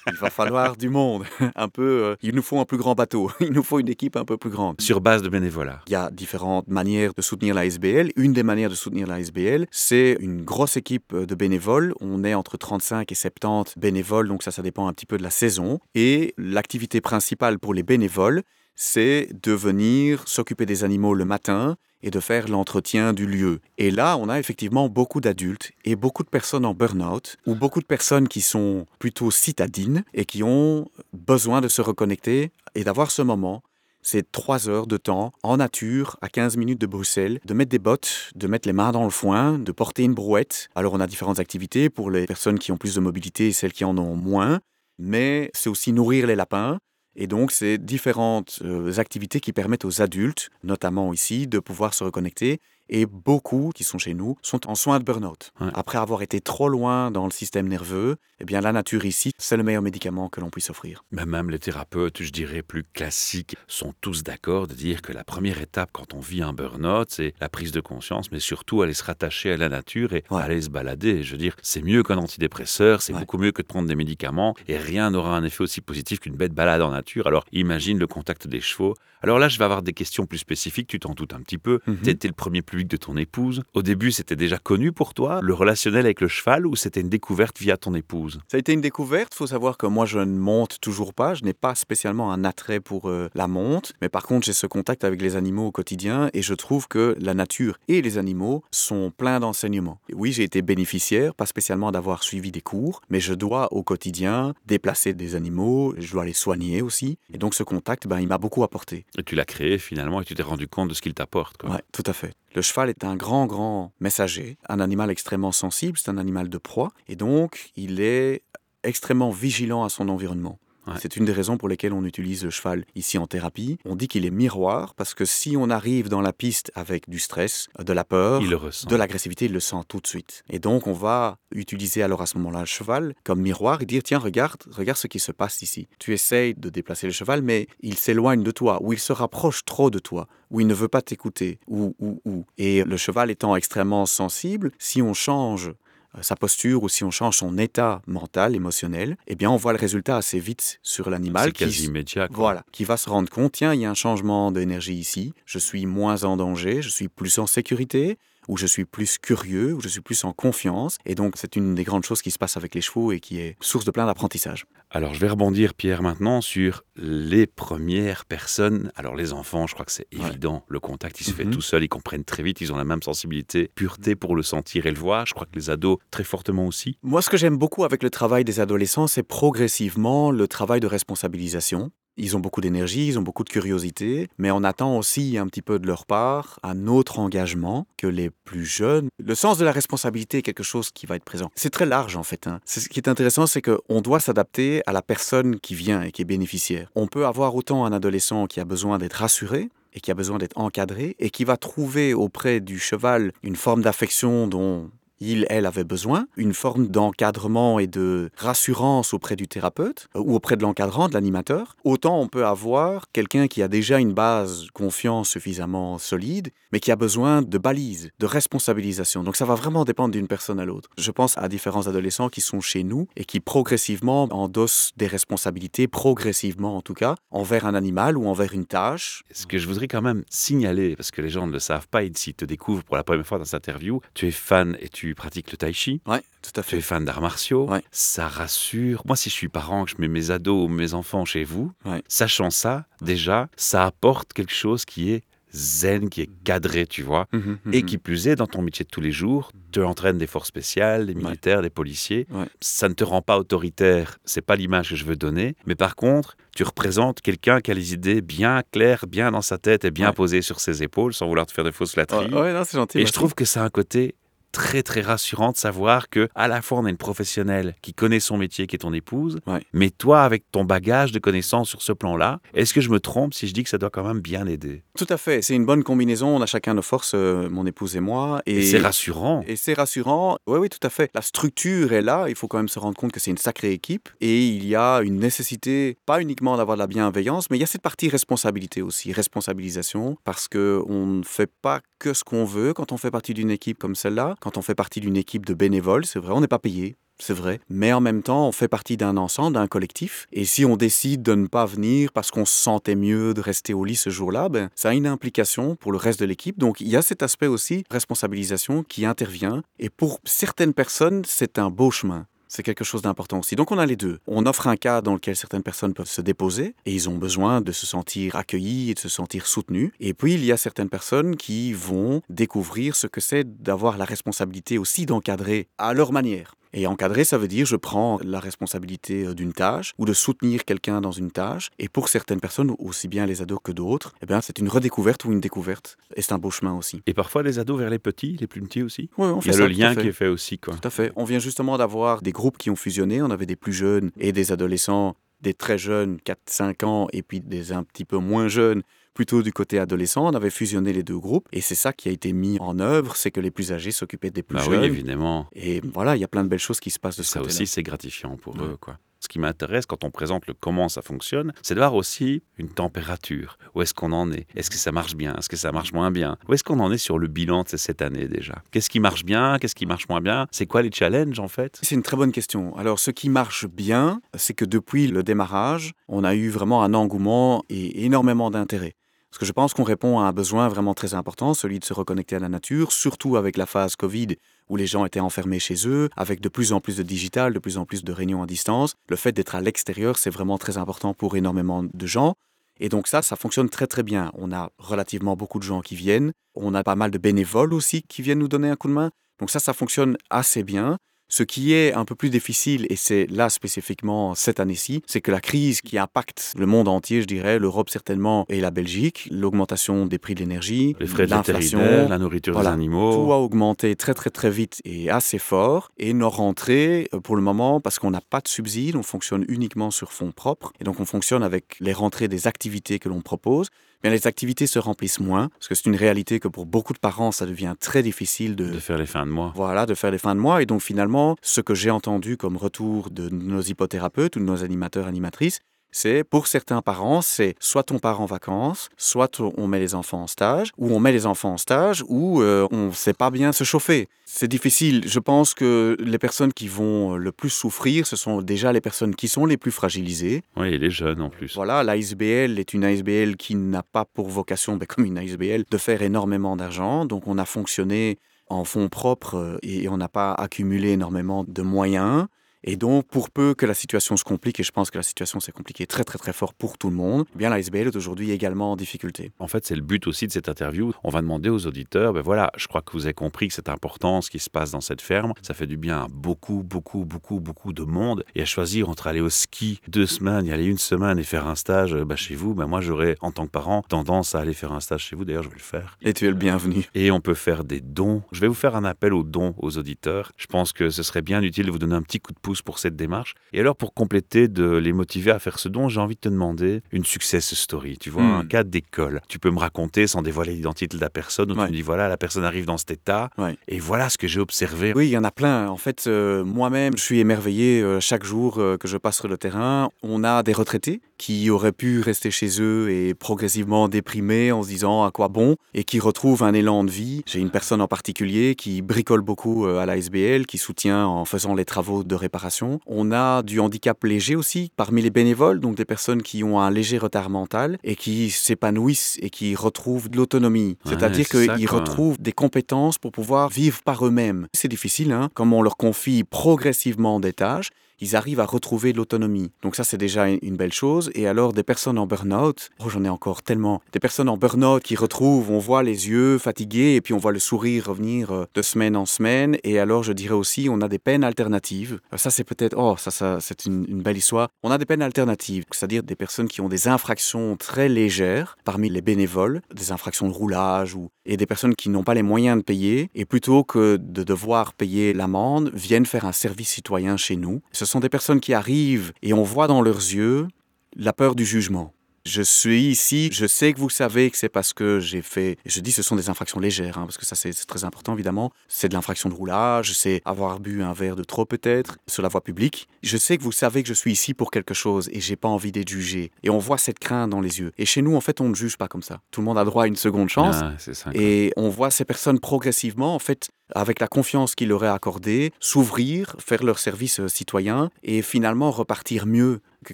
il 0.07 0.13
va 0.13 0.30
falloir 0.30 0.78
du 0.78 0.89
monde. 0.89 1.24
Un 1.56 1.69
peu, 1.69 2.04
euh, 2.04 2.16
il 2.22 2.36
nous 2.36 2.42
faut 2.42 2.60
un 2.60 2.66
plus 2.66 2.78
grand 2.78 2.94
bateau, 2.94 3.31
il 3.39 3.51
nous 3.51 3.63
faut 3.63 3.80
une 3.80 3.89
équipe 3.89 4.16
un 4.16 4.25
peu 4.25 4.38
plus 4.38 4.50
grande. 4.50 4.80
Sur 4.80 5.01
base 5.01 5.22
de 5.22 5.30
bénévolat. 5.30 5.81
Il 5.88 5.94
y 5.94 5.95
a 5.95 6.12
différentes 6.12 6.68
manières 6.68 7.13
de 7.16 7.22
soutenir 7.22 7.56
la 7.56 7.66
SBL. 7.66 8.12
Une 8.16 8.34
des 8.34 8.44
manières 8.44 8.69
de 8.69 8.75
soutenir 8.75 9.07
la 9.07 9.19
SBL, 9.19 9.66
c'est 9.72 10.18
une 10.19 10.44
grosse 10.44 10.77
équipe 10.77 11.16
de 11.16 11.36
bénévoles. 11.36 11.94
On 12.00 12.24
est 12.24 12.34
entre 12.34 12.57
35 12.57 13.12
et 13.12 13.16
70 13.16 13.77
bénévoles, 13.77 14.27
donc 14.27 14.44
ça, 14.44 14.51
ça 14.51 14.62
dépend 14.62 14.88
un 14.88 14.94
petit 14.94 15.06
peu 15.06 15.18
de 15.18 15.24
la 15.24 15.30
saison. 15.30 15.80
Et 15.95 16.34
l'activité 16.38 17.01
principale 17.01 17.60
pour 17.60 17.74
les 17.74 17.84
bénévoles, 17.84 18.44
c'est 18.75 19.29
de 19.44 19.51
venir 19.51 20.23
s'occuper 20.27 20.65
des 20.65 20.83
animaux 20.83 21.13
le 21.13 21.25
matin 21.25 21.77
et 22.03 22.12
de 22.12 22.19
faire 22.19 22.47
l'entretien 22.47 23.13
du 23.13 23.27
lieu. 23.27 23.59
Et 23.77 23.91
là, 23.91 24.18
on 24.18 24.29
a 24.29 24.39
effectivement 24.39 24.89
beaucoup 24.89 25.21
d'adultes 25.21 25.71
et 25.85 25.95
beaucoup 25.95 26.23
de 26.23 26.29
personnes 26.29 26.65
en 26.65 26.73
burn-out 26.73 27.38
ou 27.45 27.56
beaucoup 27.56 27.79
de 27.79 27.85
personnes 27.85 28.27
qui 28.27 28.41
sont 28.41 28.85
plutôt 29.00 29.31
citadines 29.31 30.03
et 30.13 30.25
qui 30.25 30.44
ont 30.44 30.89
besoin 31.13 31.62
de 31.62 31.68
se 31.68 31.81
reconnecter 31.81 32.51
et 32.75 32.83
d'avoir 32.83 33.12
ce 33.12 33.21
moment. 33.21 33.62
C'est 34.03 34.31
trois 34.31 34.68
heures 34.68 34.88
de 34.88 34.97
temps 34.97 35.31
en 35.44 35.57
nature, 35.57 36.17
à 36.21 36.29
15 36.29 36.57
minutes 36.57 36.81
de 36.81 36.88
Bruxelles, 36.88 37.39
de 37.45 37.53
mettre 37.53 37.69
des 37.69 37.77
bottes, 37.77 38.31
de 38.35 38.47
mettre 38.47 38.67
les 38.67 38.74
mains 38.74 38.91
dans 38.91 39.03
le 39.03 39.12
foin, 39.12 39.59
de 39.59 39.71
porter 39.71 40.03
une 40.03 40.15
brouette. 40.15 40.69
Alors 40.74 40.94
on 40.94 41.00
a 41.00 41.06
différentes 41.06 41.39
activités 41.39 41.91
pour 41.91 42.09
les 42.09 42.25
personnes 42.25 42.57
qui 42.57 42.71
ont 42.71 42.77
plus 42.77 42.95
de 42.95 43.00
mobilité 43.00 43.50
et 43.50 43.53
celles 43.53 43.74
qui 43.74 43.85
en 43.85 43.95
ont 44.00 44.15
moins, 44.15 44.59
mais 44.97 45.51
c'est 45.53 45.69
aussi 45.69 45.94
nourrir 45.94 46.25
les 46.25 46.35
lapins, 46.35 46.79
et 47.16 47.28
donc, 47.28 47.52
c'est 47.52 47.78
différentes 47.78 48.60
euh, 48.63 48.98
activités 48.98 49.40
qui 49.42 49.52
permettent 49.52 49.86
aux 49.86 50.02
adultes, 50.02 50.50
notamment 50.63 51.12
ici, 51.13 51.48
de 51.48 51.60
pouvoir 51.60 51.94
se 51.94 52.04
reconnecter 52.04 52.62
et 52.91 53.05
beaucoup 53.05 53.71
qui 53.73 53.83
sont 53.83 53.97
chez 53.97 54.13
nous 54.13 54.35
sont 54.41 54.69
en 54.69 54.75
soins 54.75 54.99
de 54.99 55.03
burn-out. 55.03 55.51
Après 55.73 55.97
avoir 55.97 56.21
été 56.21 56.41
trop 56.41 56.69
loin 56.69 57.09
dans 57.09 57.25
le 57.25 57.31
système 57.31 57.67
nerveux, 57.67 58.17
eh 58.39 58.45
bien 58.45 58.61
la 58.61 58.71
nature 58.71 59.05
ici, 59.05 59.31
c'est 59.38 59.57
le 59.57 59.63
meilleur 59.63 59.81
médicament 59.81 60.29
que 60.29 60.41
l'on 60.41 60.49
puisse 60.49 60.69
offrir. 60.69 61.03
Mais 61.11 61.25
même 61.25 61.49
les 61.49 61.59
thérapeutes, 61.59 62.21
je 62.21 62.31
dirais 62.31 62.61
plus 62.61 62.83
classiques, 62.83 63.55
sont 63.67 63.93
tous 64.01 64.23
d'accord 64.23 64.67
de 64.67 64.73
dire 64.73 65.01
que 65.01 65.13
la 65.13 65.23
première 65.23 65.61
étape 65.61 65.89
quand 65.93 66.13
on 66.13 66.19
vit 66.19 66.41
un 66.41 66.53
burn-out, 66.53 67.07
c'est 67.09 67.33
la 67.39 67.49
prise 67.49 67.71
de 67.71 67.81
conscience, 67.81 68.31
mais 68.31 68.39
surtout 68.39 68.81
aller 68.81 68.93
se 68.93 69.03
rattacher 69.03 69.51
à 69.51 69.57
la 69.57 69.69
nature 69.69 70.13
et 70.13 70.23
aller 70.29 70.61
se 70.61 70.69
balader. 70.69 71.23
Je 71.23 71.31
veux 71.31 71.38
dire, 71.38 71.55
c'est 71.61 71.81
mieux 71.81 72.03
qu'un 72.03 72.17
antidépresseur, 72.17 73.01
c'est 73.01 73.13
beaucoup 73.13 73.38
mieux 73.38 73.51
que 73.51 73.61
de 73.61 73.67
prendre 73.67 73.88
des 73.88 73.95
médicaments 73.95 74.55
et 74.67 74.77
rien 74.77 75.12
n'aura 75.12 75.38
un 75.38 75.43
effet 75.43 75.62
aussi 75.62 75.81
positif 75.81 76.19
qu'une 76.19 76.36
bête 76.36 76.53
balade 76.53 76.81
en 76.81 76.91
nature. 76.91 77.27
Alors 77.27 77.45
imagine 77.53 77.98
le 77.98 78.07
contact 78.07 78.48
des 78.48 78.60
chevaux. 78.60 78.95
Alors 79.24 79.38
là, 79.39 79.48
je 79.48 79.57
vais 79.60 79.65
avoir 79.65 79.83
des 79.83 79.93
questions 79.93 80.25
plus 80.25 80.39
spécifiques, 80.39 80.88
tu 80.88 81.00
t'en 81.00 81.13
doutes 81.13 81.33
un 81.33 81.41
petit 81.41 81.60
peu. 81.60 81.79
Mm 81.86 81.93
Tu 82.03 82.10
étais 82.10 82.27
le 82.27 82.33
premier 82.33 82.62
plus 82.63 82.80
de 82.88 82.97
ton 82.97 83.17
épouse. 83.17 83.63
Au 83.73 83.81
début, 83.81 84.11
c'était 84.11 84.35
déjà 84.35 84.57
connu 84.57 84.91
pour 84.91 85.13
toi, 85.13 85.39
le 85.41 85.53
relationnel 85.53 86.05
avec 86.05 86.21
le 86.21 86.27
cheval, 86.27 86.65
ou 86.67 86.75
c'était 86.75 87.01
une 87.01 87.09
découverte 87.09 87.59
via 87.59 87.77
ton 87.77 87.93
épouse? 87.93 88.39
Ça 88.47 88.57
a 88.57 88.59
été 88.59 88.73
une 88.73 88.81
découverte. 88.81 89.29
Il 89.33 89.38
faut 89.38 89.47
savoir 89.47 89.77
que 89.77 89.85
moi, 89.85 90.05
je 90.05 90.19
ne 90.19 90.38
monte 90.38 90.79
toujours 90.81 91.13
pas. 91.13 91.33
Je 91.33 91.43
n'ai 91.43 91.53
pas 91.53 91.75
spécialement 91.75 92.31
un 92.31 92.43
attrait 92.43 92.79
pour 92.79 93.09
euh, 93.09 93.29
la 93.35 93.47
monte. 93.47 93.93
Mais 94.01 94.09
par 94.09 94.23
contre, 94.23 94.45
j'ai 94.45 94.53
ce 94.53 94.67
contact 94.67 95.03
avec 95.03 95.21
les 95.21 95.35
animaux 95.35 95.67
au 95.67 95.71
quotidien 95.71 96.29
et 96.33 96.41
je 96.41 96.53
trouve 96.53 96.88
que 96.88 97.15
la 97.19 97.33
nature 97.33 97.77
et 97.88 98.01
les 98.01 98.17
animaux 98.17 98.63
sont 98.71 99.11
pleins 99.15 99.39
d'enseignements. 99.39 100.00
Oui, 100.13 100.31
j'ai 100.31 100.43
été 100.43 100.61
bénéficiaire, 100.61 101.33
pas 101.33 101.45
spécialement 101.45 101.91
d'avoir 101.91 102.23
suivi 102.23 102.51
des 102.51 102.61
cours, 102.61 103.01
mais 103.09 103.19
je 103.19 103.33
dois 103.33 103.71
au 103.73 103.83
quotidien 103.83 104.53
déplacer 104.65 105.13
des 105.13 105.35
animaux, 105.35 105.93
je 105.97 106.11
dois 106.11 106.25
les 106.25 106.33
soigner 106.33 106.81
aussi. 106.81 107.17
Et 107.33 107.38
donc, 107.38 107.53
ce 107.53 107.63
contact, 107.63 108.07
ben, 108.07 108.19
il 108.19 108.27
m'a 108.27 108.38
beaucoup 108.38 108.63
apporté. 108.63 109.05
Et 109.17 109.23
tu 109.23 109.35
l'as 109.35 109.45
créé 109.45 109.77
finalement 109.77 110.21
et 110.21 110.25
tu 110.25 110.35
t'es 110.35 110.43
rendu 110.43 110.67
compte 110.67 110.89
de 110.89 110.93
ce 110.93 111.01
qu'il 111.01 111.13
t'apporte. 111.13 111.63
Oui, 111.63 111.77
tout 111.91 112.03
à 112.05 112.13
fait. 112.13 112.33
Le 112.53 112.62
cheval 112.62 112.89
est 112.89 113.05
un 113.05 113.15
grand, 113.15 113.46
grand 113.46 113.93
messager, 114.01 114.58
un 114.67 114.81
animal 114.81 115.10
extrêmement 115.10 115.53
sensible, 115.53 115.98
c'est 115.98 116.10
un 116.10 116.17
animal 116.17 116.50
de 116.50 116.58
proie, 116.58 116.91
et 117.08 117.15
donc 117.15 117.72
il 117.77 118.01
est 118.01 118.43
extrêmement 118.84 119.29
vigilant 119.29 119.86
à 119.86 119.89
son 119.89 120.10
environnement. 120.10 120.60
C'est 121.00 121.17
une 121.17 121.25
des 121.25 121.31
raisons 121.31 121.57
pour 121.57 121.69
lesquelles 121.69 121.93
on 121.93 122.05
utilise 122.05 122.43
le 122.43 122.50
cheval 122.50 122.86
ici 122.95 123.17
en 123.17 123.27
thérapie. 123.27 123.77
On 123.86 123.95
dit 123.95 124.07
qu'il 124.07 124.25
est 124.25 124.31
miroir 124.31 124.93
parce 124.95 125.13
que 125.13 125.25
si 125.25 125.55
on 125.57 125.69
arrive 125.69 126.10
dans 126.10 126.21
la 126.21 126.33
piste 126.33 126.71
avec 126.75 127.10
du 127.10 127.19
stress, 127.19 127.67
de 127.79 127.93
la 127.93 128.03
peur, 128.03 128.41
de 128.41 128.95
l'agressivité, 128.95 129.45
il 129.45 129.53
le 129.53 129.60
sent 129.60 129.81
tout 129.88 130.00
de 130.00 130.07
suite. 130.07 130.43
Et 130.50 130.60
donc 130.60 130.88
on 130.88 130.93
va 130.93 131.38
utiliser 131.53 132.03
alors 132.03 132.21
à 132.21 132.25
ce 132.25 132.38
moment-là 132.38 132.62
le 132.62 132.65
cheval 132.65 133.13
comme 133.24 133.41
miroir 133.41 133.81
et 133.81 133.86
dire 133.86 134.03
tiens 134.03 134.19
regarde, 134.19 134.63
regarde 134.71 134.98
ce 134.98 135.07
qui 135.07 135.19
se 135.19 135.31
passe 135.31 135.62
ici. 135.62 135.88
Tu 136.00 136.13
essayes 136.13 136.53
de 136.55 136.69
déplacer 136.69 137.07
le 137.07 137.13
cheval 137.13 137.41
mais 137.41 137.67
il 137.81 137.98
s'éloigne 137.98 138.43
de 138.43 138.51
toi 138.51 138.79
ou 138.81 138.93
il 138.93 139.00
se 139.00 139.13
rapproche 139.13 139.65
trop 139.65 139.89
de 139.89 140.00
toi 140.00 140.27
ou 140.50 140.60
il 140.60 140.67
ne 140.67 140.74
veut 140.74 140.88
pas 140.88 141.01
t'écouter 141.01 141.60
ou 141.67 141.95
ou 142.00 142.21
ou. 142.25 142.45
Et 142.57 142.83
le 142.83 142.98
cheval 142.98 143.31
étant 143.31 143.55
extrêmement 143.55 144.05
sensible, 144.05 144.71
si 144.77 145.01
on 145.01 145.13
change 145.13 145.69
euh, 145.69 145.77
sa 146.22 146.36
posture 146.36 146.84
ou 146.84 146.89
si 146.89 147.03
on 147.03 147.12
change 147.12 147.38
son 147.38 147.58
état 147.58 148.01
mental, 148.08 148.56
émotionnel, 148.56 149.18
eh 149.27 149.36
bien 149.36 149.50
on 149.50 149.56
voit 149.56 149.74
le 149.74 149.80
résultat 149.80 150.18
assez 150.18 150.39
vite 150.39 150.80
sur 150.84 151.10
l'animal. 151.10 151.46
C'est 151.46 151.65
quasi 151.65 151.86
immédiat. 151.86 152.27
Quoi. 152.27 152.38
Voilà, 152.38 152.63
qui 152.72 152.84
va 152.84 152.98
se 152.98 153.10
rendre 153.10 153.30
compte, 153.30 153.53
tiens, 153.53 153.74
il 153.74 153.82
y 153.82 153.86
a 153.86 153.89
un 153.89 153.96
changement 153.96 154.51
d'énergie 154.51 154.96
ici, 154.96 155.34
je 155.46 155.60
suis 155.60 155.86
moins 155.86 156.24
en 156.24 156.38
danger, 156.38 156.82
je 156.82 156.89
suis 156.89 157.08
plus 157.08 157.39
en 157.39 157.48
sécurité, 157.48 158.18
où 158.48 158.58
je 158.58 158.65
suis 158.65 158.86
plus 158.86 159.18
curieux, 159.18 159.74
où 159.74 159.82
je 159.82 159.88
suis 159.88 160.01
plus 160.01 160.24
en 160.24 160.34
confiance. 160.34 160.98
Et 161.06 161.15
donc, 161.15 161.36
c'est 161.38 161.56
une 161.56 161.75
des 161.75 161.84
grandes 161.84 162.03
choses 162.03 162.22
qui 162.22 162.32
se 162.32 162.38
passe 162.38 162.58
avec 162.58 162.75
les 162.75 162.82
chevaux 162.82 163.12
et 163.12 163.20
qui 163.20 163.39
est 163.39 163.56
source 163.62 163.86
de 163.86 163.91
plein 163.91 164.06
d'apprentissage. 164.06 164.65
Alors, 164.93 165.13
je 165.13 165.21
vais 165.21 165.29
rebondir, 165.29 165.74
Pierre, 165.74 166.01
maintenant 166.01 166.41
sur 166.41 166.83
les 166.98 167.48
premières 167.48 168.25
personnes. 168.25 168.91
Alors, 168.95 169.15
les 169.15 169.31
enfants, 169.31 169.65
je 169.65 169.74
crois 169.74 169.86
que 169.86 169.91
c'est 169.93 170.07
évident, 170.12 170.65
le 170.67 170.81
contact, 170.81 171.21
il 171.21 171.24
se 171.24 171.31
fait 171.31 171.45
Mhm. 171.45 171.51
tout 171.51 171.62
seul, 171.62 171.86
ils 171.86 171.88
comprennent 171.88 172.25
très 172.25 172.43
vite, 172.43 172.60
ils 172.60 172.74
ont 172.74 172.75
la 172.75 172.83
même 172.83 173.01
sensibilité, 173.01 173.69
pureté 173.74 174.17
pour 174.17 174.36
le 174.36 174.43
sentir 174.43 174.88
et 174.88 174.91
le 174.91 175.00
voir. 175.00 175.25
Je 175.25 175.33
crois 175.33 175.45
que 175.45 175.55
les 175.55 175.69
ados, 175.69 175.98
très 176.12 176.25
fortement 176.25 176.67
aussi. 176.67 176.98
Moi, 177.03 177.21
ce 177.21 177.29
que 177.29 177.38
j'aime 177.38 177.57
beaucoup 177.57 177.86
avec 177.86 178.03
le 178.03 178.10
travail 178.10 178.43
des 178.43 178.60
adolescents, 178.60 179.07
c'est 179.07 179.24
progressivement 179.24 180.29
le 180.29 180.45
travail 180.50 180.81
de 180.81 180.88
responsabilisation. 180.88 181.91
Ils 182.18 182.36
ont 182.36 182.39
beaucoup 182.39 182.62
d'énergie, 182.62 183.08
ils 183.08 183.18
ont 183.18 183.22
beaucoup 183.22 183.44
de 183.44 183.50
curiosité, 183.50 184.27
mais 184.38 184.51
on 184.51 184.63
attend 184.63 184.98
aussi 184.98 185.38
un 185.38 185.48
petit 185.48 185.62
peu 185.62 185.80
de 185.80 185.88
leur 185.88 186.06
part 186.06 186.60
un 186.63 186.88
autre 186.88 187.20
engagement 187.20 187.88
que 187.98 188.08
les 188.08 188.30
plus 188.30 188.65
jeunes. 188.65 189.08
Le 189.24 189.36
sens 189.36 189.58
de 189.58 189.65
la 189.65 189.72
responsabilité 189.72 190.39
est 190.39 190.41
quelque 190.41 190.63
chose 190.63 190.91
qui 190.91 191.06
va 191.06 191.15
être 191.15 191.24
présent. 191.24 191.50
C'est 191.56 191.70
très 191.70 191.86
large 191.86 192.15
en 192.15 192.24
fait. 192.24 192.48
hein. 192.48 192.60
Ce 192.65 192.88
qui 192.89 193.00
est 193.00 193.08
intéressant, 193.08 193.48
c'est 193.48 193.62
qu'on 193.62 194.01
doit 194.01 194.20
s'adapter 194.20 194.82
à 194.86 194.91
la 194.91 195.01
personne 195.01 195.60
qui 195.60 195.75
vient 195.75 196.01
et 196.01 196.12
qui 196.12 196.22
est 196.22 196.25
bénéficiaire. 196.25 196.89
On 196.96 197.08
peut 197.08 197.25
avoir 197.25 197.56
autant 197.56 197.86
un 197.86 197.94
adolescent 197.94 198.48
qui 198.48 198.60
a 198.60 198.65
besoin 198.65 198.98
d'être 198.98 199.13
rassuré, 199.13 199.70
et 199.94 200.00
qui 200.00 200.12
a 200.12 200.13
besoin 200.13 200.38
d'être 200.38 200.58
encadré 200.58 201.15
et 201.20 201.30
qui 201.30 201.44
va 201.44 201.58
trouver 201.58 202.13
auprès 202.13 202.60
du 202.60 202.80
cheval 202.80 203.32
une 203.44 203.56
forme 203.56 203.82
d'affection 203.82 204.48
dont 204.48 204.89
il, 205.22 205.46
elle 205.50 205.66
avait 205.66 205.84
besoin, 205.84 206.28
une 206.36 206.54
forme 206.54 206.88
d'encadrement 206.88 207.80
et 207.80 207.88
de 207.88 208.30
rassurance 208.36 209.13
auprès 209.13 209.36
du 209.36 209.48
thérapeute 209.48 210.10
euh, 210.16 210.20
ou 210.20 210.36
auprès 210.36 210.58
de 210.58 210.63
l'encadrant, 210.63 211.08
de 211.08 211.13
l'animateur. 211.13 211.78
Autant 211.84 212.20
on 212.20 212.28
peut 212.28 212.46
avoir 212.46 213.06
quelqu'un 213.13 213.48
qui 213.48 213.62
a 213.62 213.68
déjà 213.68 214.00
une 214.00 214.13
base 214.13 214.68
confiance 214.74 215.30
suffisamment 215.30 215.98
solide, 215.98 216.50
mais 216.72 216.80
qui 216.80 216.92
a 216.92 216.96
besoin 216.96 217.42
de 217.42 217.58
balises, 217.58 218.10
de 218.20 218.25
responsabilisation. 218.25 219.24
Donc 219.24 219.36
ça 219.36 219.46
va 219.46 219.56
vraiment 219.56 219.86
dépendre 219.86 220.12
d'une 220.12 220.28
personne 220.28 220.60
à 220.60 220.66
l'autre. 220.66 220.90
Je 220.98 221.12
pense 221.12 221.38
à 221.38 221.48
différents 221.48 221.88
adolescents 221.88 222.30
qui 222.30 222.42
sont 222.42 222.62
chez 222.62 222.84
nous 222.84 223.08
et 223.16 223.25
qui 223.25 223.40
progressivement 223.40 224.24
endossent 224.32 224.92
des 224.98 225.08
responsabilités, 225.08 225.88
progressivement 225.88 226.75
en 226.78 226.82
tout 226.82 226.94
cas, 226.94 227.16
envers 227.30 227.66
un 227.66 227.75
animal 227.75 228.18
ou 228.18 228.28
envers 228.28 228.54
une 228.54 228.66
tâche. 228.66 229.24
Ce 229.32 229.46
que 229.46 229.58
je 229.58 229.68
voudrais 229.68 229.88
quand 229.88 230.01
même 230.01 230.24
signaler, 230.30 230.96
parce 230.96 231.12
que 231.12 231.22
les 231.22 231.30
gens 231.30 231.46
ne 231.46 231.51
le 231.51 231.60
savent 231.60 231.88
pas, 231.88 232.04
et 232.04 232.12
s'ils 232.16 232.34
te 232.34 232.46
découvrent 232.46 232.84
pour 232.84 232.96
la 232.96 233.04
première 233.04 233.25
fois 233.25 233.38
dans 233.38 233.46
cette 233.46 233.68
interview, 233.68 234.01
tu 234.13 234.28
es 234.28 234.32
fan 234.32 234.78
et 234.80 234.90
tu 234.90 235.11
pratiques 235.15 235.51
le 235.51 235.58
tai 235.58 235.74
chi. 235.74 236.01
Ouais, 236.08 236.22
tout 236.41 236.51
à 236.60 236.63
Tu 236.63 236.75
es 236.75 236.77
fait. 236.77 236.82
fan 236.82 237.06
d'arts 237.06 237.22
martiaux, 237.22 237.68
Ouais. 237.70 237.82
ça 237.91 238.27
rassure. 238.27 239.03
Moi, 239.06 239.15
si 239.15 239.30
je 239.30 239.36
suis 239.36 239.50
parent, 239.50 239.86
que 239.86 239.91
je 239.91 239.96
mets 240.00 240.08
mes 240.08 240.32
ados 240.32 240.65
ou 240.65 240.68
mes 240.68 240.94
enfants 240.94 241.25
chez 241.25 241.44
vous, 241.44 241.72
Ouais. 241.86 242.01
sachant 242.08 242.50
ça, 242.50 242.86
déjà, 243.01 243.50
ça 243.56 243.86
apporte 243.86 244.34
quelque 244.34 244.53
chose 244.53 244.86
qui 244.86 245.12
est 245.12 245.24
zen, 245.53 246.10
qui 246.10 246.22
est 246.22 246.30
cadré, 246.46 246.88
tu 246.88 247.03
vois. 247.03 247.27
Mhm, 247.34 247.58
Et 247.74 247.82
mhm. 247.82 247.86
qui 247.86 247.98
plus 247.98 248.30
est, 248.30 248.38
dans 248.38 248.48
ton 248.48 248.62
métier 248.62 248.86
de 248.86 248.89
tous 248.89 249.01
les 249.01 249.12
jours, 249.12 249.51
tu 249.74 249.84
entraînes 249.84 250.18
des 250.18 250.25
forces 250.27 250.48
spéciales, 250.48 251.06
des 251.08 251.13
Ouais. 251.13 251.22
militaires, 251.24 251.62
des 251.62 251.70
policiers. 251.70 252.25
Ouais. 252.32 252.46
Ça 252.62 252.88
ne 252.88 252.94
te 252.94 253.03
rend 253.03 253.22
pas 253.22 253.38
autoritaire, 253.38 254.18
c'est 254.24 254.39
pas 254.41 254.56
l'image 254.56 254.91
que 254.91 254.96
je 254.96 255.03
veux 255.03 255.18
donner. 255.18 255.56
Mais 255.65 255.75
par 255.75 255.98
contre, 255.98 256.38
tu 256.56 256.63
représentes 256.63 257.20
quelqu'un 257.20 257.60
qui 257.60 257.70
a 257.70 257.74
les 257.74 257.94
idées 257.94 258.22
bien 258.22 258.62
claires, 258.72 259.06
bien 259.08 259.32
dans 259.32 259.41
sa 259.41 259.58
tête 259.58 259.84
et 259.84 259.91
bien 259.91 260.08
Ouais. 260.08 260.13
posées 260.13 260.41
sur 260.41 260.62
ses 260.62 260.84
épaules, 260.84 261.13
sans 261.13 261.27
vouloir 261.27 261.46
te 261.46 261.51
faire 261.51 261.65
de 261.65 261.72
fausses 261.72 261.91
flatteries. 261.94 262.30
Non, 262.30 262.63
c'est 262.63 262.77
gentil. 262.77 263.00
Et 263.00 263.06
je 263.06 263.12
trouve 263.12 263.34
que 263.36 263.44
ça 263.44 263.62
a 263.62 263.65
un 263.65 263.70
côté 263.70 264.15
très 264.51 264.84
très 264.84 265.01
rassurant 265.01 265.51
de 265.51 265.58
savoir 265.58 266.10
que 266.10 266.27
à 266.36 266.48
la 266.48 266.62
fois 266.62 266.79
on 266.79 266.86
a 266.86 266.89
une 266.89 266.98
professionnelle 266.98 267.75
qui 267.81 267.93
connaît 267.93 268.20
son 268.20 268.38
métier 268.38 268.67
qui 268.67 268.75
est 268.75 268.79
ton 268.79 268.93
épouse 268.93 269.39
Ouais. 269.48 269.62
mais 269.74 269.89
toi 269.89 270.24
avec 270.24 270.43
ton 270.51 270.65
bagage 270.65 271.12
de 271.12 271.20
connaissances 271.20 271.70
sur 271.70 271.81
ce 271.81 271.93
plan-là 271.93 272.39
est-ce 272.53 272.74
que 272.74 272.81
je 272.81 272.89
me 272.89 273.00
trompe 273.00 273.34
si 273.34 273.48
je 273.48 273.53
dis 273.53 273.63
que 273.63 273.70
ça 273.70 273.77
doit 273.77 273.89
quand 273.89 274.03
même 274.03 274.20
bien 274.20 274.46
aider? 274.48 274.84
Tout 274.98 275.08
à 275.10 275.17
fait. 275.17 275.41
C'est 275.41 275.55
une 275.55 275.65
bonne 275.65 275.84
combinaison. 275.84 276.27
On 276.36 276.41
a 276.41 276.46
chacun 276.46 276.74
nos 276.74 276.81
forces, 276.81 277.13
euh, 277.15 277.50
mon 277.50 277.65
épouse 277.65 277.96
et 277.96 278.00
moi. 278.00 278.41
et, 278.46 278.62
c'est 278.63 278.77
rassurant 278.79 279.43
Et 279.48 279.55
c'est 279.55 279.74
rassurant. 279.74 280.38
Oui, 280.48 280.60
oui, 280.60 280.70
tout 280.70 280.86
à 280.86 280.89
fait. 280.89 281.10
La 281.15 281.22
structure 281.22 281.93
est 281.93 282.01
là. 282.01 282.25
Il 282.27 282.36
faut 282.36 282.48
quand 282.48 282.58
même 282.58 282.67
se 282.70 282.77
rendre 282.79 282.96
compte 282.98 283.12
que 283.12 283.20
c'est 283.20 283.31
une 283.31 283.38
sacrée 283.38 283.72
équipe. 283.72 284.10
Et 284.20 284.48
il 284.48 284.65
y 284.67 284.75
a 284.75 285.00
une 285.01 285.17
nécessité, 285.20 285.98
pas 286.05 286.22
uniquement 286.22 286.58
d'avoir 286.58 286.77
de 286.77 286.81
la 286.81 286.88
bienveillance, 286.88 287.50
mais 287.50 287.58
il 287.58 287.62
y 287.62 287.63
a 287.63 287.67
cette 287.67 287.81
partie 287.81 288.10
responsabilité 288.10 288.81
aussi, 288.81 289.12
responsabilisation, 289.13 290.17
parce 290.24 290.48
que 290.48 290.81
on 290.88 291.05
ne 291.08 291.24
fait 291.24 291.50
pas 291.62 291.81
que 292.01 292.13
ce 292.15 292.24
qu'on 292.24 292.46
veut 292.46 292.74
quand 292.74 292.91
on 292.91 292.98
fait 292.98 293.12
partie 293.12 293.36
d'une 293.36 293.51
équipe 293.51 293.77
comme 293.77 293.93
celle-là. 293.93 294.36
Quand 294.41 294.58
on 294.58 294.63
fait 294.63 294.75
partie 294.75 295.00
d'une 295.00 295.15
équipe 295.15 295.46
de 295.46 295.53
bénévoles, 295.53 296.03
c'est 296.05 296.17
vrai, 296.17 296.34
on 296.34 296.41
n'est 296.41 296.48
pas 296.48 296.60
payé. 296.60 296.96
C'est 297.20 297.36
vrai. 297.36 297.60
Mais 297.70 297.93
en 297.93 298.01
même 298.01 298.24
temps, 298.24 298.48
on 298.48 298.51
fait 298.51 298.67
partie 298.67 298.98
d'un 298.98 299.15
ensemble, 299.15 299.53
d'un 299.53 299.67
collectif. 299.67 300.25
Et 300.31 300.43
si 300.43 300.65
on 300.65 300.75
décide 300.75 301.22
de 301.22 301.36
ne 301.36 301.46
pas 301.46 301.67
venir 301.67 302.12
parce 302.12 302.31
qu'on 302.31 302.46
se 302.46 302.55
sentait 302.55 302.96
mieux 302.96 303.36
de 303.36 303.41
rester 303.41 303.75
au 303.75 303.86
lit 303.86 303.96
ce 303.96 304.10
jour-là, 304.10 304.50
ben, 304.50 304.70
ça 304.74 304.89
a 304.89 304.93
une 304.93 305.05
implication 305.05 305.75
pour 305.75 305.91
le 305.91 306.00
reste 306.00 306.20
de 306.20 306.25
l'équipe. 306.25 306.58
Donc 306.58 306.81
il 306.81 306.88
y 306.88 306.96
a 306.96 307.03
cet 307.03 307.22
aspect 307.22 307.46
aussi, 307.46 307.84
responsabilisation, 307.91 308.81
qui 308.81 309.05
intervient. 309.05 309.62
Et 309.77 309.91
pour 309.91 310.20
certaines 310.25 310.74
personnes, 310.74 311.22
c'est 311.24 311.60
un 311.60 311.70
beau 311.70 311.91
chemin. 311.91 312.25
C'est 312.53 312.63
quelque 312.63 312.84
chose 312.84 313.01
d'important 313.01 313.39
aussi. 313.39 313.55
Donc 313.55 313.72
on 313.72 313.77
a 313.77 313.86
les 313.86 313.96
deux. 313.96 314.20
On 314.27 314.46
offre 314.46 314.67
un 314.67 314.75
cadre 314.75 315.03
dans 315.03 315.13
lequel 315.13 315.38
certaines 315.38 315.63
personnes 315.63 315.93
peuvent 315.93 316.05
se 316.05 316.20
déposer 316.20 316.75
et 316.86 316.93
ils 316.93 317.10
ont 317.10 317.17
besoin 317.17 317.62
de 317.62 317.72
se 317.72 317.86
sentir 317.86 318.36
accueillis 318.36 318.91
et 318.91 318.93
de 318.93 319.00
se 319.00 319.08
sentir 319.08 319.48
soutenus. 319.48 319.91
Et 320.01 320.13
puis 320.13 320.34
il 320.34 320.43
y 320.43 320.51
a 320.51 320.58
certaines 320.58 320.89
personnes 320.89 321.38
qui 321.38 321.72
vont 321.72 322.22
découvrir 322.27 322.98
ce 322.98 323.08
que 323.08 323.22
c'est 323.22 323.63
d'avoir 323.63 323.98
la 323.98 324.03
responsabilité 324.03 324.77
aussi 324.77 325.05
d'encadrer 325.05 325.70
à 325.77 325.93
leur 325.93 326.12
manière. 326.12 326.55
Et 326.74 326.88
encadrer, 326.88 327.24
ça 327.24 327.38
veut 327.38 327.48
dire 327.48 327.66
je 327.66 327.75
prends 327.75 328.20
la 328.24 328.40
responsabilité 328.40 329.25
euh, 329.25 329.34
d'une 329.34 329.54
tâche 329.54 329.94
ou 329.98 330.06
de 330.06 330.13
soutenir 330.13 330.66
quelqu'un 330.66 331.01
dans 331.01 331.12
une 331.12 331.32
tâche. 331.32 331.70
Et 331.80 331.90
pour 331.90 332.10
certaines 332.10 332.40
personnes, 332.40 332.74
aussi 332.80 333.08
bien 333.08 333.25
les 333.25 333.42
ados 333.42 333.60
que 333.63 333.72
d'autres, 333.72 334.13
eh 334.22 334.25
bien, 334.25 334.42
c'est 334.42 334.60
une 334.60 334.70
redécouverte 334.70 335.25
ou 335.25 335.32
une 335.32 335.40
découverte. 335.42 335.98
Et 336.16 336.22
c'est 336.22 336.34
un 336.34 336.38
beau 336.38 336.51
chemin 336.51 336.74
aussi. 336.74 337.01
et 337.06 337.13
parfois 337.13 337.44
les 337.44 337.60
ados 337.60 337.80
vers 337.80 337.90
les 337.90 338.00
petits 338.00 338.38
les 338.40 338.48
plus 338.48 338.62
petits 338.62 338.84
aussi 338.84 339.10
Ouais, 339.18 339.28
on 339.28 339.38
il 339.40 339.42
fait 339.42 339.50
y 339.50 339.54
a 339.54 339.58
ça, 339.58 339.68
le 339.68 339.74
lien 339.74 339.96
qui 339.96 340.08
est 340.08 340.12
fait 340.13 340.28
aussi 340.28 340.58
quoi 340.58 340.75
Tout 340.75 340.88
à 340.88 340.92
fait. 340.92 341.12
On 341.16 341.24
vient 341.24 341.40
justement 341.40 341.78
d'avoir 341.78 342.22
des 342.22 342.32
groupes 342.32 342.58
qui 342.58 342.70
ont 342.70 342.75
fusionné. 342.75 343.22
On 343.22 343.30
avait 343.30 343.46
des 343.46 343.56
plus 343.56 343.74
jeunes 343.74 344.12
et 344.20 344.32
des 344.32 344.51
adolescents, 344.51 345.16
des 345.42 345.54
très 345.54 345.78
jeunes, 345.78 346.18
4-5 346.25 346.86
ans, 346.86 347.08
et 347.13 347.24
puis 347.24 347.42
des 347.42 347.72
un 347.72 347.84
petit 347.84 348.06
peu 348.06 348.18
moins 348.18 348.48
jeunes, 348.48 348.84
plutôt 349.13 349.41
du 349.41 349.51
côté 349.53 349.80
adolescent. 349.80 350.25
On 350.25 350.34
avait 350.36 350.50
fusionné 350.50 350.94
les 350.94 351.03
deux 351.03 351.18
groupes. 351.20 351.48
Et 351.51 351.62
c'est 351.62 351.75
ça 351.75 351.94
qui 351.94 352.10
a 352.10 352.12
été 352.12 352.34
mis 352.34 352.58
en 352.60 352.80
œuvre, 352.80 353.15
c'est 353.15 353.32
que 353.32 353.39
les 353.39 353.51
plus 353.51 353.72
âgés 353.72 353.91
s'occupaient 353.91 354.32
des 354.32 354.44
plus 354.44 354.56
bah 354.58 354.63
oui 354.68 354.75
jeunes. 354.75 354.84
évidemment 354.84 355.48
et 355.53 355.82
voilà, 355.94 356.15
il 356.15 356.20
y 356.20 356.24
a 356.24 356.27
plein 356.27 356.44
de 356.44 356.50
belles 356.50 356.60
choses 356.60 356.80
qui 356.80 356.89
se 356.91 357.00
passent 357.00 357.18
de 357.18 357.24
ce 357.24 357.32
ça 357.32 357.39
côté-là. 357.39 357.56
aussi 357.56 357.68
c'est 357.68 357.84
gratifiant 357.84 358.38
pour 358.38 358.56
Ouais. 358.56 358.63
eux 358.65 358.77
quoi 358.80 358.98
ce 359.24 359.27
qui 359.30 359.38
m'intéresse 359.38 359.86
quand 359.86 360.03
on 360.03 360.10
présente 360.10 360.48
le 360.48 360.56
comment 360.56 360.89
ça 360.89 361.03
fonctionne, 361.03 361.53
c'est 361.62 361.75
de 361.75 361.80
voir 361.80 361.94
aussi 361.94 362.41
une 362.58 362.70
température. 362.70 363.60
Où 363.75 363.84
est-ce 363.84 363.94
qu'on 363.94 364.13
en 364.13 364.32
est? 364.32 364.48
Est-ce 364.56 364.72
que 364.72 364.77
ça 364.77 364.91
marche 364.91 365.15
bien? 365.15 365.36
Est-ce 365.36 365.48
que 365.48 365.58
ça 365.58 365.72
marche 365.72 365.94
moins 365.94 366.10
bien? 366.10 366.38
Où 366.50 366.53
est-ce 366.56 366.63
qu'on 366.63 366.80
en 366.80 366.91
est 366.91 366.98
sur 366.98 367.20
le 367.20 367.27
bilan 367.27 367.62
de 367.72 367.77
cette 367.77 368.01
année 368.01 368.27
déjà? 368.27 368.63
Qu'est-ce 368.72 368.89
qui 368.89 369.00
marche 369.00 369.24
bien? 369.24 369.60
Qu'est-ce 369.60 369.75
qui 369.75 369.86
marche 369.86 370.10
moins 370.10 370.22
bien? 370.22 370.48
C'est 370.50 370.65
quoi 370.65 370.82
les 370.82 370.89
challenges 370.91 371.39
en 371.39 371.48
fait? 371.48 371.77
C'est 371.84 371.94
une 371.94 372.01
très 372.01 372.18
bonne 372.18 372.32
question. 372.32 372.75
Alors, 372.77 372.98
ce 372.98 373.12
qui 373.12 373.30
marche 373.30 373.68
bien, 373.68 374.22
c'est 374.34 374.56
que 374.56 374.65
depuis 374.65 375.06
le 375.06 375.22
démarrage, 375.22 375.94
on 376.08 376.24
a 376.24 376.34
eu 376.34 376.50
vraiment 376.50 376.84
un 376.84 376.96
engouement 376.96 377.63
et 377.70 378.03
énormément 378.06 378.50
d'intérêt. 378.50 378.96
Parce 379.31 379.39
que 379.39 379.45
je 379.45 379.53
pense 379.53 379.73
qu'on 379.73 379.83
répond 379.83 380.19
à 380.19 380.23
un 380.23 380.33
besoin 380.33 380.67
vraiment 380.67 380.93
très 380.93 381.13
important, 381.13 381.53
celui 381.53 381.79
de 381.79 381.85
se 381.85 381.93
reconnecter 381.93 382.35
à 382.35 382.39
la 382.39 382.50
nature, 382.50 382.91
surtout 382.91 383.38
avec 383.38 383.55
la 383.55 383.65
phase 383.65 383.95
Covid 383.95 384.35
où 384.67 384.75
les 384.75 384.88
gens 384.88 385.05
étaient 385.05 385.21
enfermés 385.21 385.59
chez 385.59 385.88
eux, 385.88 386.09
avec 386.17 386.41
de 386.41 386.50
plus 386.50 386.73
en 386.73 386.81
plus 386.81 386.97
de 386.97 387.03
digital, 387.03 387.53
de 387.53 387.59
plus 387.59 387.77
en 387.77 387.85
plus 387.85 388.03
de 388.03 388.11
réunions 388.11 388.43
à 388.43 388.45
distance. 388.45 388.95
Le 389.07 389.15
fait 389.15 389.31
d'être 389.31 389.55
à 389.55 389.61
l'extérieur, 389.61 390.17
c'est 390.17 390.29
vraiment 390.29 390.57
très 390.57 390.77
important 390.77 391.13
pour 391.13 391.38
énormément 391.38 391.81
de 391.83 392.05
gens. 392.05 392.35
Et 392.81 392.89
donc 392.89 393.07
ça, 393.07 393.21
ça 393.21 393.38
fonctionne 393.38 393.69
très 393.69 393.88
très 393.88 394.03
bien. 394.03 394.31
On 394.33 394.51
a 394.51 394.69
relativement 394.77 395.38
beaucoup 395.38 395.59
de 395.59 395.63
gens 395.63 395.79
qui 395.79 395.95
viennent. 395.95 396.33
On 396.55 396.73
a 396.73 396.83
pas 396.83 396.95
mal 396.95 397.11
de 397.11 397.17
bénévoles 397.17 397.73
aussi 397.73 398.03
qui 398.03 398.21
viennent 398.21 398.39
nous 398.39 398.50
donner 398.50 398.69
un 398.69 398.75
coup 398.75 398.89
de 398.89 398.93
main. 398.93 399.11
Donc 399.39 399.50
ça, 399.50 399.59
ça 399.59 399.71
fonctionne 399.71 400.17
assez 400.29 400.63
bien. 400.63 400.97
Ce 401.31 401.43
qui 401.43 401.73
est 401.73 401.93
un 401.93 402.03
peu 402.03 402.13
plus 402.13 402.29
difficile, 402.29 402.85
et 402.89 402.97
c'est 402.97 403.25
là 403.27 403.50
spécifiquement 403.50 404.35
cette 404.35 404.59
année-ci, 404.59 405.01
c'est 405.07 405.21
que 405.21 405.31
la 405.31 405.39
crise 405.39 405.79
qui 405.79 405.97
impacte 405.97 406.53
le 406.57 406.65
monde 406.65 406.89
entier, 406.89 407.21
je 407.21 407.25
dirais, 407.25 407.57
l'Europe 407.57 407.89
certainement 407.89 408.45
et 408.50 408.59
la 408.59 408.69
Belgique, 408.69 409.29
l'augmentation 409.31 410.05
des 410.05 410.17
prix 410.17 410.35
de 410.35 410.41
l'énergie, 410.41 410.93
Les 411.00 411.07
frais 411.07 411.27
de 411.27 411.31
l'inflation, 411.31 411.79
la 412.09 412.17
nourriture 412.17 412.51
voilà. 412.51 412.71
des 412.71 412.73
animaux. 412.73 413.13
tout 413.13 413.31
a 413.31 413.38
augmenté 413.39 413.95
très 413.95 414.13
très 414.13 414.29
très 414.29 414.50
vite 414.50 414.81
et 414.83 415.09
assez 415.09 415.39
fort. 415.39 415.89
Et 415.97 416.11
nos 416.13 416.29
rentrées, 416.29 417.07
euh, 417.13 417.21
pour 417.21 417.38
le 417.38 417.41
moment, 417.41 417.79
parce 417.79 417.97
qu'on 417.97 418.11
n'a 418.11 418.19
pas 418.19 418.41
de 418.41 418.50
subsides, 418.50 418.97
on 418.97 419.03
fonctionne 419.03 419.45
uniquement 419.47 419.89
sur 419.89 420.11
fonds 420.11 420.33
propres. 420.33 420.73
Et 420.81 420.83
donc 420.83 421.00
on 421.00 421.05
fonctionne 421.05 421.43
avec 421.43 421.77
les 421.79 421.93
rentrées 421.93 422.27
des 422.27 422.47
activités 422.47 423.00
que 423.00 423.07
l'on 423.07 423.21
propose. 423.21 423.69
Bien, 424.03 424.12
les 424.12 424.25
activités 424.27 424.67
se 424.67 424.79
remplissent 424.79 425.20
moins, 425.20 425.50
parce 425.50 425.67
que 425.67 425.75
c'est 425.75 425.86
une 425.86 425.96
réalité 425.96 426.39
que 426.39 426.48
pour 426.48 426.65
beaucoup 426.65 426.93
de 426.93 427.00
parents, 427.00 427.31
ça 427.31 427.46
devient 427.46 427.75
très 427.79 428.01
difficile 428.01 428.55
de, 428.55 428.65
de 428.65 428.79
faire 428.79 428.98
les 428.98 429.05
fins 429.05 429.25
de 429.25 429.31
mois. 429.31 429.51
voilà, 429.55 429.86
de 429.86 429.93
faire 429.93 430.12
les 430.12 430.17
fins 430.17 430.34
de 430.36 430.39
mois. 430.39 430.62
Et 430.62 430.65
donc 430.65 430.81
finalement, 430.81 431.36
ce 431.41 431.62
que 431.62 431.75
j'ai 431.75 431.91
entendu 431.91 432.36
comme 432.38 432.58
retour 432.58 433.10
de 433.12 433.29
nos 433.29 433.62
hypothérapeutes 433.62 434.36
ou 434.36 434.39
de 434.39 434.46
nos 434.46 434.63
animateurs, 434.63 435.08
animatrices, 435.08 435.60
C'est 435.91 436.24
pour 436.24 436.48
certains 436.48 436.81
parents, 436.81 437.21
c'est 437.21 437.55
soit 437.60 437.91
on 437.91 438.00
part 438.00 438.21
en 438.21 438.25
vacances, 438.25 438.89
soit 438.98 439.41
on 439.57 439.67
met 439.67 439.79
les 439.79 439.93
enfants 439.93 440.24
en 440.24 440.27
stage, 440.27 440.71
ou 440.77 440.93
on 440.93 441.00
met 441.00 441.12
les 441.12 441.25
enfants 441.25 441.51
en 441.51 441.57
stage, 441.57 442.03
ou 442.07 442.41
euh, 442.41 442.67
on 442.71 442.88
ne 442.88 442.91
sait 442.91 443.13
pas 443.13 443.29
bien 443.29 443.51
se 443.51 443.65
chauffer. 443.65 444.07
C'est 444.25 444.48
difficile. 444.48 445.03
Je 445.05 445.19
pense 445.19 445.53
que 445.53 445.98
les 446.00 446.17
personnes 446.17 446.53
qui 446.53 446.69
vont 446.69 447.17
le 447.17 447.33
plus 447.33 447.50
souffrir, 447.50 448.07
ce 448.07 448.15
sont 448.15 448.41
déjà 448.41 448.71
les 448.71 448.79
personnes 448.79 449.15
qui 449.15 449.27
sont 449.27 449.45
les 449.45 449.57
plus 449.57 449.71
fragilisées. 449.71 450.43
Oui, 450.55 450.69
et 450.69 450.77
les 450.77 450.89
jeunes 450.89 451.21
en 451.21 451.29
plus. 451.29 451.53
Voilà, 451.55 451.83
l'ASBL 451.83 452.57
est 452.57 452.74
une 452.74 452.86
ASBL 452.86 453.36
qui 453.36 453.55
n'a 453.55 453.83
pas 453.83 454.05
pour 454.05 454.29
vocation, 454.29 454.77
ben, 454.77 454.86
comme 454.86 455.03
une 455.03 455.17
ASBL, 455.17 455.65
de 455.69 455.77
faire 455.77 456.01
énormément 456.01 456.55
d'argent. 456.55 457.05
Donc 457.05 457.27
on 457.27 457.38
a 457.38 457.45
fonctionné 457.45 458.17
en 458.48 458.63
fonds 458.63 458.89
propres 458.89 459.36
euh, 459.36 459.57
et 459.63 459.89
on 459.89 459.98
n'a 459.98 460.10
pas 460.10 460.33
accumulé 460.33 460.91
énormément 460.91 461.43
de 461.45 461.62
moyens. 461.62 462.27
Et 462.63 462.75
donc, 462.75 463.08
pour 463.08 463.32
peu 463.32 463.56
que 463.56 463.65
la 463.65 463.74
situation 463.74 464.18
se 464.18 464.24
complique, 464.24 464.60
et 464.60 464.63
je 464.63 464.72
pense 464.72 464.91
que 464.91 464.98
la 464.98 465.03
situation 465.03 465.39
s'est 465.39 465.51
compliquée 465.51 465.88
très 465.88 466.03
très 466.03 466.20
très 466.20 466.32
fort 466.32 466.53
pour 466.53 466.77
tout 466.77 466.91
le 466.91 466.96
monde, 466.96 467.25
eh 467.34 467.38
bien 467.38 467.50
la 467.50 467.58
SBL 467.60 467.88
est 467.88 467.96
aujourd'hui 467.96 468.30
également 468.30 468.74
en 468.74 468.75
difficulté. 468.75 469.32
En 469.39 469.48
fait, 469.48 469.65
c'est 469.65 469.75
le 469.75 469.82
but 469.82 470.06
aussi 470.06 470.27
de 470.27 470.32
cette 470.32 470.48
interview. 470.48 470.94
On 471.03 471.10
va 471.10 471.22
demander 471.22 471.50
aux 471.50 471.65
auditeurs, 471.65 472.13
ben 472.13 472.22
voilà, 472.22 472.51
je 472.58 472.68
crois 472.68 472.82
que 472.82 472.91
vous 472.91 473.06
avez 473.06 473.15
compris 473.15 473.48
que 473.48 473.56
c'est 473.56 473.70
important 473.70 474.22
ce 474.22 474.30
qui 474.30 474.38
se 474.38 474.50
passe 474.50 474.72
dans 474.72 474.82
cette 474.82 475.01
ferme. 475.01 475.34
Ça 475.41 475.56
fait 475.56 475.65
du 475.65 475.77
bien 475.77 476.03
à 476.03 476.08
beaucoup, 476.08 476.62
beaucoup, 476.63 477.03
beaucoup, 477.03 477.39
beaucoup 477.39 477.74
de 477.74 477.84
monde. 477.84 478.24
Et 478.36 478.44
à 478.44 478.46
choisir 478.46 478.89
entre 478.89 479.08
aller 479.08 479.22
au 479.22 479.30
ski 479.30 479.80
deux 479.88 480.06
semaines, 480.06 480.46
y 480.46 480.51
aller 480.51 480.65
une 480.65 480.77
semaine 480.77 481.18
et 481.18 481.24
faire 481.24 481.48
un 481.48 481.56
stage 481.56 481.96
ben, 481.96 482.15
chez 482.15 482.36
vous, 482.36 482.53
ben 482.53 482.68
moi 482.68 482.80
j'aurais, 482.82 483.18
en 483.22 483.32
tant 483.32 483.48
que 483.48 483.51
parent, 483.51 483.82
tendance 483.89 484.36
à 484.36 484.39
aller 484.39 484.53
faire 484.53 484.72
un 484.72 484.82
stage 484.82 485.06
chez 485.06 485.15
vous. 485.15 485.25
D'ailleurs, 485.25 485.44
je 485.44 485.50
vais 485.50 485.56
le 485.56 485.62
faire. 485.62 485.98
Et 486.03 486.13
tu 486.13 486.27
es 486.27 486.30
le 486.30 486.36
bienvenu. 486.36 486.86
Et 486.94 487.10
on 487.10 487.22
peut 487.22 487.34
faire 487.34 487.63
des 487.63 487.82
dons. 487.82 488.22
Je 488.32 488.39
vais 488.39 488.48
vous 488.48 488.53
faire 488.53 488.75
un 488.75 488.84
appel 488.84 489.13
aux 489.13 489.24
dons 489.24 489.56
aux 489.58 489.80
auditeurs. 489.80 490.32
Je 490.38 490.46
pense 490.46 490.74
que 490.74 490.91
ce 490.91 491.01
serait 491.01 491.24
bien 491.24 491.41
utile 491.41 491.65
de 491.65 491.72
vous 491.72 491.80
donner 491.80 491.96
un 491.96 492.03
petit 492.03 492.20
coup 492.20 492.34
de 492.34 492.39
pouce 492.39 492.50
pour 492.62 492.77
cette 492.79 492.98
démarche. 492.98 493.36
Et 493.53 493.62
alors, 493.62 493.77
pour 493.77 493.93
compléter, 493.93 494.50
de 494.50 494.75
les 494.75 494.91
motiver 494.91 495.31
à 495.31 495.39
faire 495.39 495.60
ce 495.60 495.70
don, 495.70 495.88
j'ai 495.88 496.00
envie 496.01 496.15
de 496.15 496.20
te 496.20 496.27
demander 496.29 496.81
une 496.91 497.05
success 497.05 497.53
story. 497.53 497.98
Tu 497.98 498.10
vois, 498.10 498.24
Hmm. 498.24 498.41
un 498.41 498.46
cas 498.46 498.63
d'école. 498.63 499.22
Tu 499.29 499.39
peux 499.39 499.51
me 499.51 499.60
raconter 499.60 500.08
sans 500.08 500.22
dévoiler 500.22 500.53
l'identité 500.53 500.98
de 500.98 501.01
la 501.01 501.10
personne, 501.10 501.51
où 501.51 501.55
Ouais. 501.55 501.65
tu 501.67 501.72
me 501.72 501.75
dis 501.77 501.81
voilà, 501.84 502.10
la 502.10 502.17
personne 502.17 502.43
arrive 502.43 502.65
dans 502.65 502.77
cet 502.77 502.91
état, 502.91 503.29
Ouais. 503.38 503.55
et 503.67 503.79
voilà 503.79 504.10
ce 504.10 504.17
que 504.17 504.27
j'ai 504.27 504.39
observé. 504.39 504.91
Oui, 504.96 505.08
il 505.08 505.12
y 505.12 505.17
en 505.17 505.24
a 505.24 505.31
plein. 505.31 505.67
En 505.70 505.77
fait, 505.77 506.05
euh, 506.08 506.43
moi-même, 506.43 506.98
je 506.98 507.01
suis 507.03 507.20
émerveillé 507.20 507.81
euh, 507.81 508.00
chaque 508.00 508.24
jour 508.24 508.58
euh, 508.58 508.77
que 508.77 508.88
je 508.88 508.98
passe 508.98 509.17
sur 509.17 509.27
le 509.27 509.38
terrain. 509.38 509.89
On 510.01 510.24
a 510.24 510.41
des 510.43 510.53
retraités 510.53 511.01
qui 511.17 511.50
auraient 511.51 511.72
pu 511.72 512.01
rester 512.01 512.31
chez 512.31 512.60
eux 512.62 512.89
et 512.89 513.13
progressivement 513.13 513.88
déprimés 513.88 514.51
en 514.51 514.63
se 514.63 514.70
disant 514.70 515.03
à 515.03 515.12
quoi 515.12 515.27
bon? 515.27 515.55
Et 515.75 515.84
qui 515.84 516.00
retrouvent 516.00 516.41
un 516.43 516.53
élan 516.53 516.84
de 516.84 516.89
vie. 516.89 517.22
J'ai 517.27 517.39
une 517.39 517.51
personne 517.51 517.79
en 517.81 517.88
particulier 517.88 518.55
qui 518.55 518.81
bricole 518.81 519.22
beaucoup 519.22 519.65
à 519.67 519.86
la 519.86 519.98
SBL, 519.98 520.48
qui 520.48 520.58
soutient 520.58 521.05
en 521.05 521.24
faisant 521.25 521.53
les 521.53 521.65
travaux 521.65 522.03
de 522.03 522.15
réparation. 522.15 522.40
On 522.86 523.12
a 523.12 523.43
du 523.43 523.60
handicap 523.60 524.03
léger 524.03 524.36
aussi 524.36 524.71
parmi 524.75 525.01
les 525.01 525.10
bénévoles, 525.10 525.60
donc 525.60 525.75
des 525.75 525.86
personnes 525.86 526.21
qui 526.21 526.43
ont 526.43 526.60
un 526.60 526.71
léger 526.71 526.98
retard 526.98 527.29
mental 527.29 527.77
et 527.83 527.95
qui 527.95 528.29
s'épanouissent 528.29 529.17
et 529.21 529.29
qui 529.29 529.55
retrouvent 529.55 530.10
de 530.10 530.17
l'autonomie. 530.17 530.77
Ouais, 530.86 530.93
C'est-à-dire 530.93 531.27
qu'ils 531.27 531.69
retrouvent 531.69 532.21
des 532.21 532.31
compétences 532.31 532.98
pour 532.98 533.12
pouvoir 533.12 533.50
vivre 533.50 533.81
par 533.83 534.05
eux-mêmes. 534.05 534.48
C'est 534.53 534.67
difficile, 534.67 535.12
hein 535.12 535.29
comme 535.33 535.53
on 535.53 535.62
leur 535.62 535.77
confie 535.77 536.24
progressivement 536.24 537.19
des 537.19 537.33
tâches, 537.33 537.69
ils 538.01 538.15
arrivent 538.15 538.39
à 538.39 538.46
retrouver 538.46 538.93
l'autonomie. 538.93 539.51
Donc 539.62 539.75
ça, 539.75 539.84
c'est 539.84 539.98
déjà 539.98 540.27
une 540.27 540.58
belle 540.58 540.74
chose. 540.74 541.12
Et 541.15 541.27
alors, 541.27 541.53
des 541.53 541.63
personnes 541.63 541.98
en 541.98 542.08
burn-out, 542.08 542.70
oh, 542.79 542.89
j'en 542.89 543.03
ai 543.03 543.10
encore 543.10 543.43
tellement, 543.43 543.81
des 543.93 544.00
personnes 544.00 544.29
en 544.29 544.38
burn-out 544.38 544.84
qui 544.84 544.96
retrouvent, 544.96 545.51
on 545.51 545.60
voit 545.60 545.84
les 545.84 546.10
yeux 546.10 546.38
fatigués 546.38 546.96
et 546.96 547.01
puis 547.01 547.13
on 547.13 547.17
voit 547.17 547.31
le 547.31 547.39
sourire 547.39 547.88
revenir 547.88 548.31
euh, 548.31 548.46
de 548.53 548.62
semaine 548.62 548.96
en 548.96 549.05
semaine. 549.05 549.58
Et 549.63 549.79
alors, 549.79 550.03
je 550.03 550.13
dirais 550.13 550.34
aussi, 550.34 550.67
on 550.70 550.81
a 550.81 550.88
des 550.88 551.00
peines 551.00 551.24
alternatives. 551.24 552.00
Euh, 552.13 552.17
Ça, 552.17 552.29
c'est 552.29 552.43
peut-être, 552.43 552.75
oh, 552.77 552.96
ça, 552.98 553.39
c'est 553.39 553.65
une, 553.65 554.01
belle 554.01 554.17
histoire. 554.17 554.50
On 554.63 554.72
a 554.72 554.77
des 554.77 554.86
peines 554.86 555.01
alternatives, 555.01 555.65
c'est-à-dire 555.72 556.03
des 556.03 556.15
personnes 556.15 556.48
qui 556.48 556.62
ont 556.62 556.70
des 556.70 556.88
infractions 556.88 557.55
très 557.55 557.88
légères 557.88 558.58
parmi 558.63 558.89
les 558.89 559.01
bénévoles, 559.01 559.62
des 559.74 559.91
infractions 559.91 560.27
de 560.27 560.34
roulage 560.34 560.96
ou 560.96 561.10
et 561.25 561.38
des 561.38 561.46
personnes 561.46 561.75
qui 561.75 561.89
n'ont 561.89 562.03
pas 562.03 562.13
les 562.13 562.24
moyens 562.24 562.58
de 562.58 562.63
payer 562.63 563.10
et 563.13 563.25
plutôt 563.25 563.63
que 563.63 563.98
de 563.98 564.24
devoir 564.24 564.74
payer 564.74 565.13
l'amende, 565.13 565.72
viennent 565.74 566.05
faire 566.05 566.25
un 566.25 566.31
service 566.31 566.70
citoyen 566.70 567.17
chez 567.17 567.36
nous. 567.36 567.62
Sont 567.91 568.00
des 568.00 568.10
personnes 568.10 568.39
qui 568.39 568.53
arrivent 568.53 569.12
et 569.21 569.33
on 569.33 569.43
voit 569.43 569.67
dans 569.67 569.81
leurs 569.81 569.98
yeux 569.98 570.48
la 570.95 571.13
peur 571.13 571.36
du 571.36 571.45
jugement. 571.45 571.93
Je 572.24 572.43
suis 572.43 572.83
ici, 572.83 573.29
je 573.33 573.48
sais 573.48 573.74
que 573.74 573.79
vous 573.79 573.89
savez 573.89 574.29
que 574.29 574.38
c'est 574.38 574.48
parce 574.48 574.74
que 574.74 575.00
j'ai 575.00 575.24
fait, 575.24 575.57
je 575.65 575.79
dis 575.81 575.91
ce 575.91 576.03
sont 576.03 576.15
des 576.15 576.29
infractions 576.29 576.60
légères, 576.60 577.00
hein, 577.00 577.05
parce 577.05 577.17
que 577.17 577.25
ça 577.25 577.36
c'est 577.36 577.51
très 577.65 577.83
important 577.83 578.13
évidemment, 578.13 578.51
c'est 578.67 578.89
de 578.89 578.93
l'infraction 578.93 579.27
de 579.27 579.33
roulage, 579.33 579.93
c'est 579.93 580.21
avoir 580.24 580.60
bu 580.60 580.83
un 580.83 580.93
verre 580.93 581.15
de 581.15 581.24
trop 581.24 581.45
peut-être 581.45 581.98
sur 582.07 582.21
la 582.21 582.29
voie 582.29 582.43
publique. 582.43 582.88
Je 583.01 583.17
sais 583.17 583.38
que 583.38 583.43
vous 583.43 583.51
savez 583.51 583.81
que 583.81 583.89
je 583.89 583.95
suis 583.95 584.12
ici 584.12 584.36
pour 584.36 584.51
quelque 584.51 584.75
chose 584.75 585.10
et 585.12 585.19
j'ai 585.19 585.36
pas 585.36 585.48
envie 585.48 585.71
d'être 585.71 585.89
jugé. 585.89 586.31
Et 586.44 586.51
on 586.51 586.59
voit 586.59 586.77
cette 586.77 587.00
crainte 587.00 587.31
dans 587.31 587.42
les 587.42 587.59
yeux. 587.59 587.72
Et 587.79 587.87
chez 587.87 588.03
nous 588.03 588.16
en 588.16 588.22
fait 588.22 588.39
on 588.39 588.50
ne 588.50 588.55
juge 588.55 588.77
pas 588.77 588.87
comme 588.87 589.03
ça. 589.03 589.22
Tout 589.31 589.42
le 589.42 589.46
monde 589.46 589.57
a 589.57 589.66
droit 589.66 589.85
à 589.85 589.87
une 589.87 589.96
seconde 589.96 590.29
chance. 590.29 590.57
Ah, 590.61 590.74
ça. 590.77 591.09
Et 591.16 591.51
on 591.57 591.70
voit 591.70 591.89
ces 591.89 592.05
personnes 592.05 592.39
progressivement, 592.39 593.16
en 593.16 593.20
fait, 593.20 593.50
avec 593.75 594.00
la 594.00 594.07
confiance 594.07 594.55
qu'ils 594.55 594.70
leur 594.70 594.84
est 594.84 594.88
accordée, 594.90 595.51
s'ouvrir, 595.60 596.36
faire 596.40 596.64
leur 596.64 596.79
service 596.79 597.20
euh, 597.20 597.27
citoyen 597.27 597.90
et 598.03 598.22
finalement 598.22 598.72
repartir 598.72 599.25
mieux 599.25 599.62
que 599.84 599.94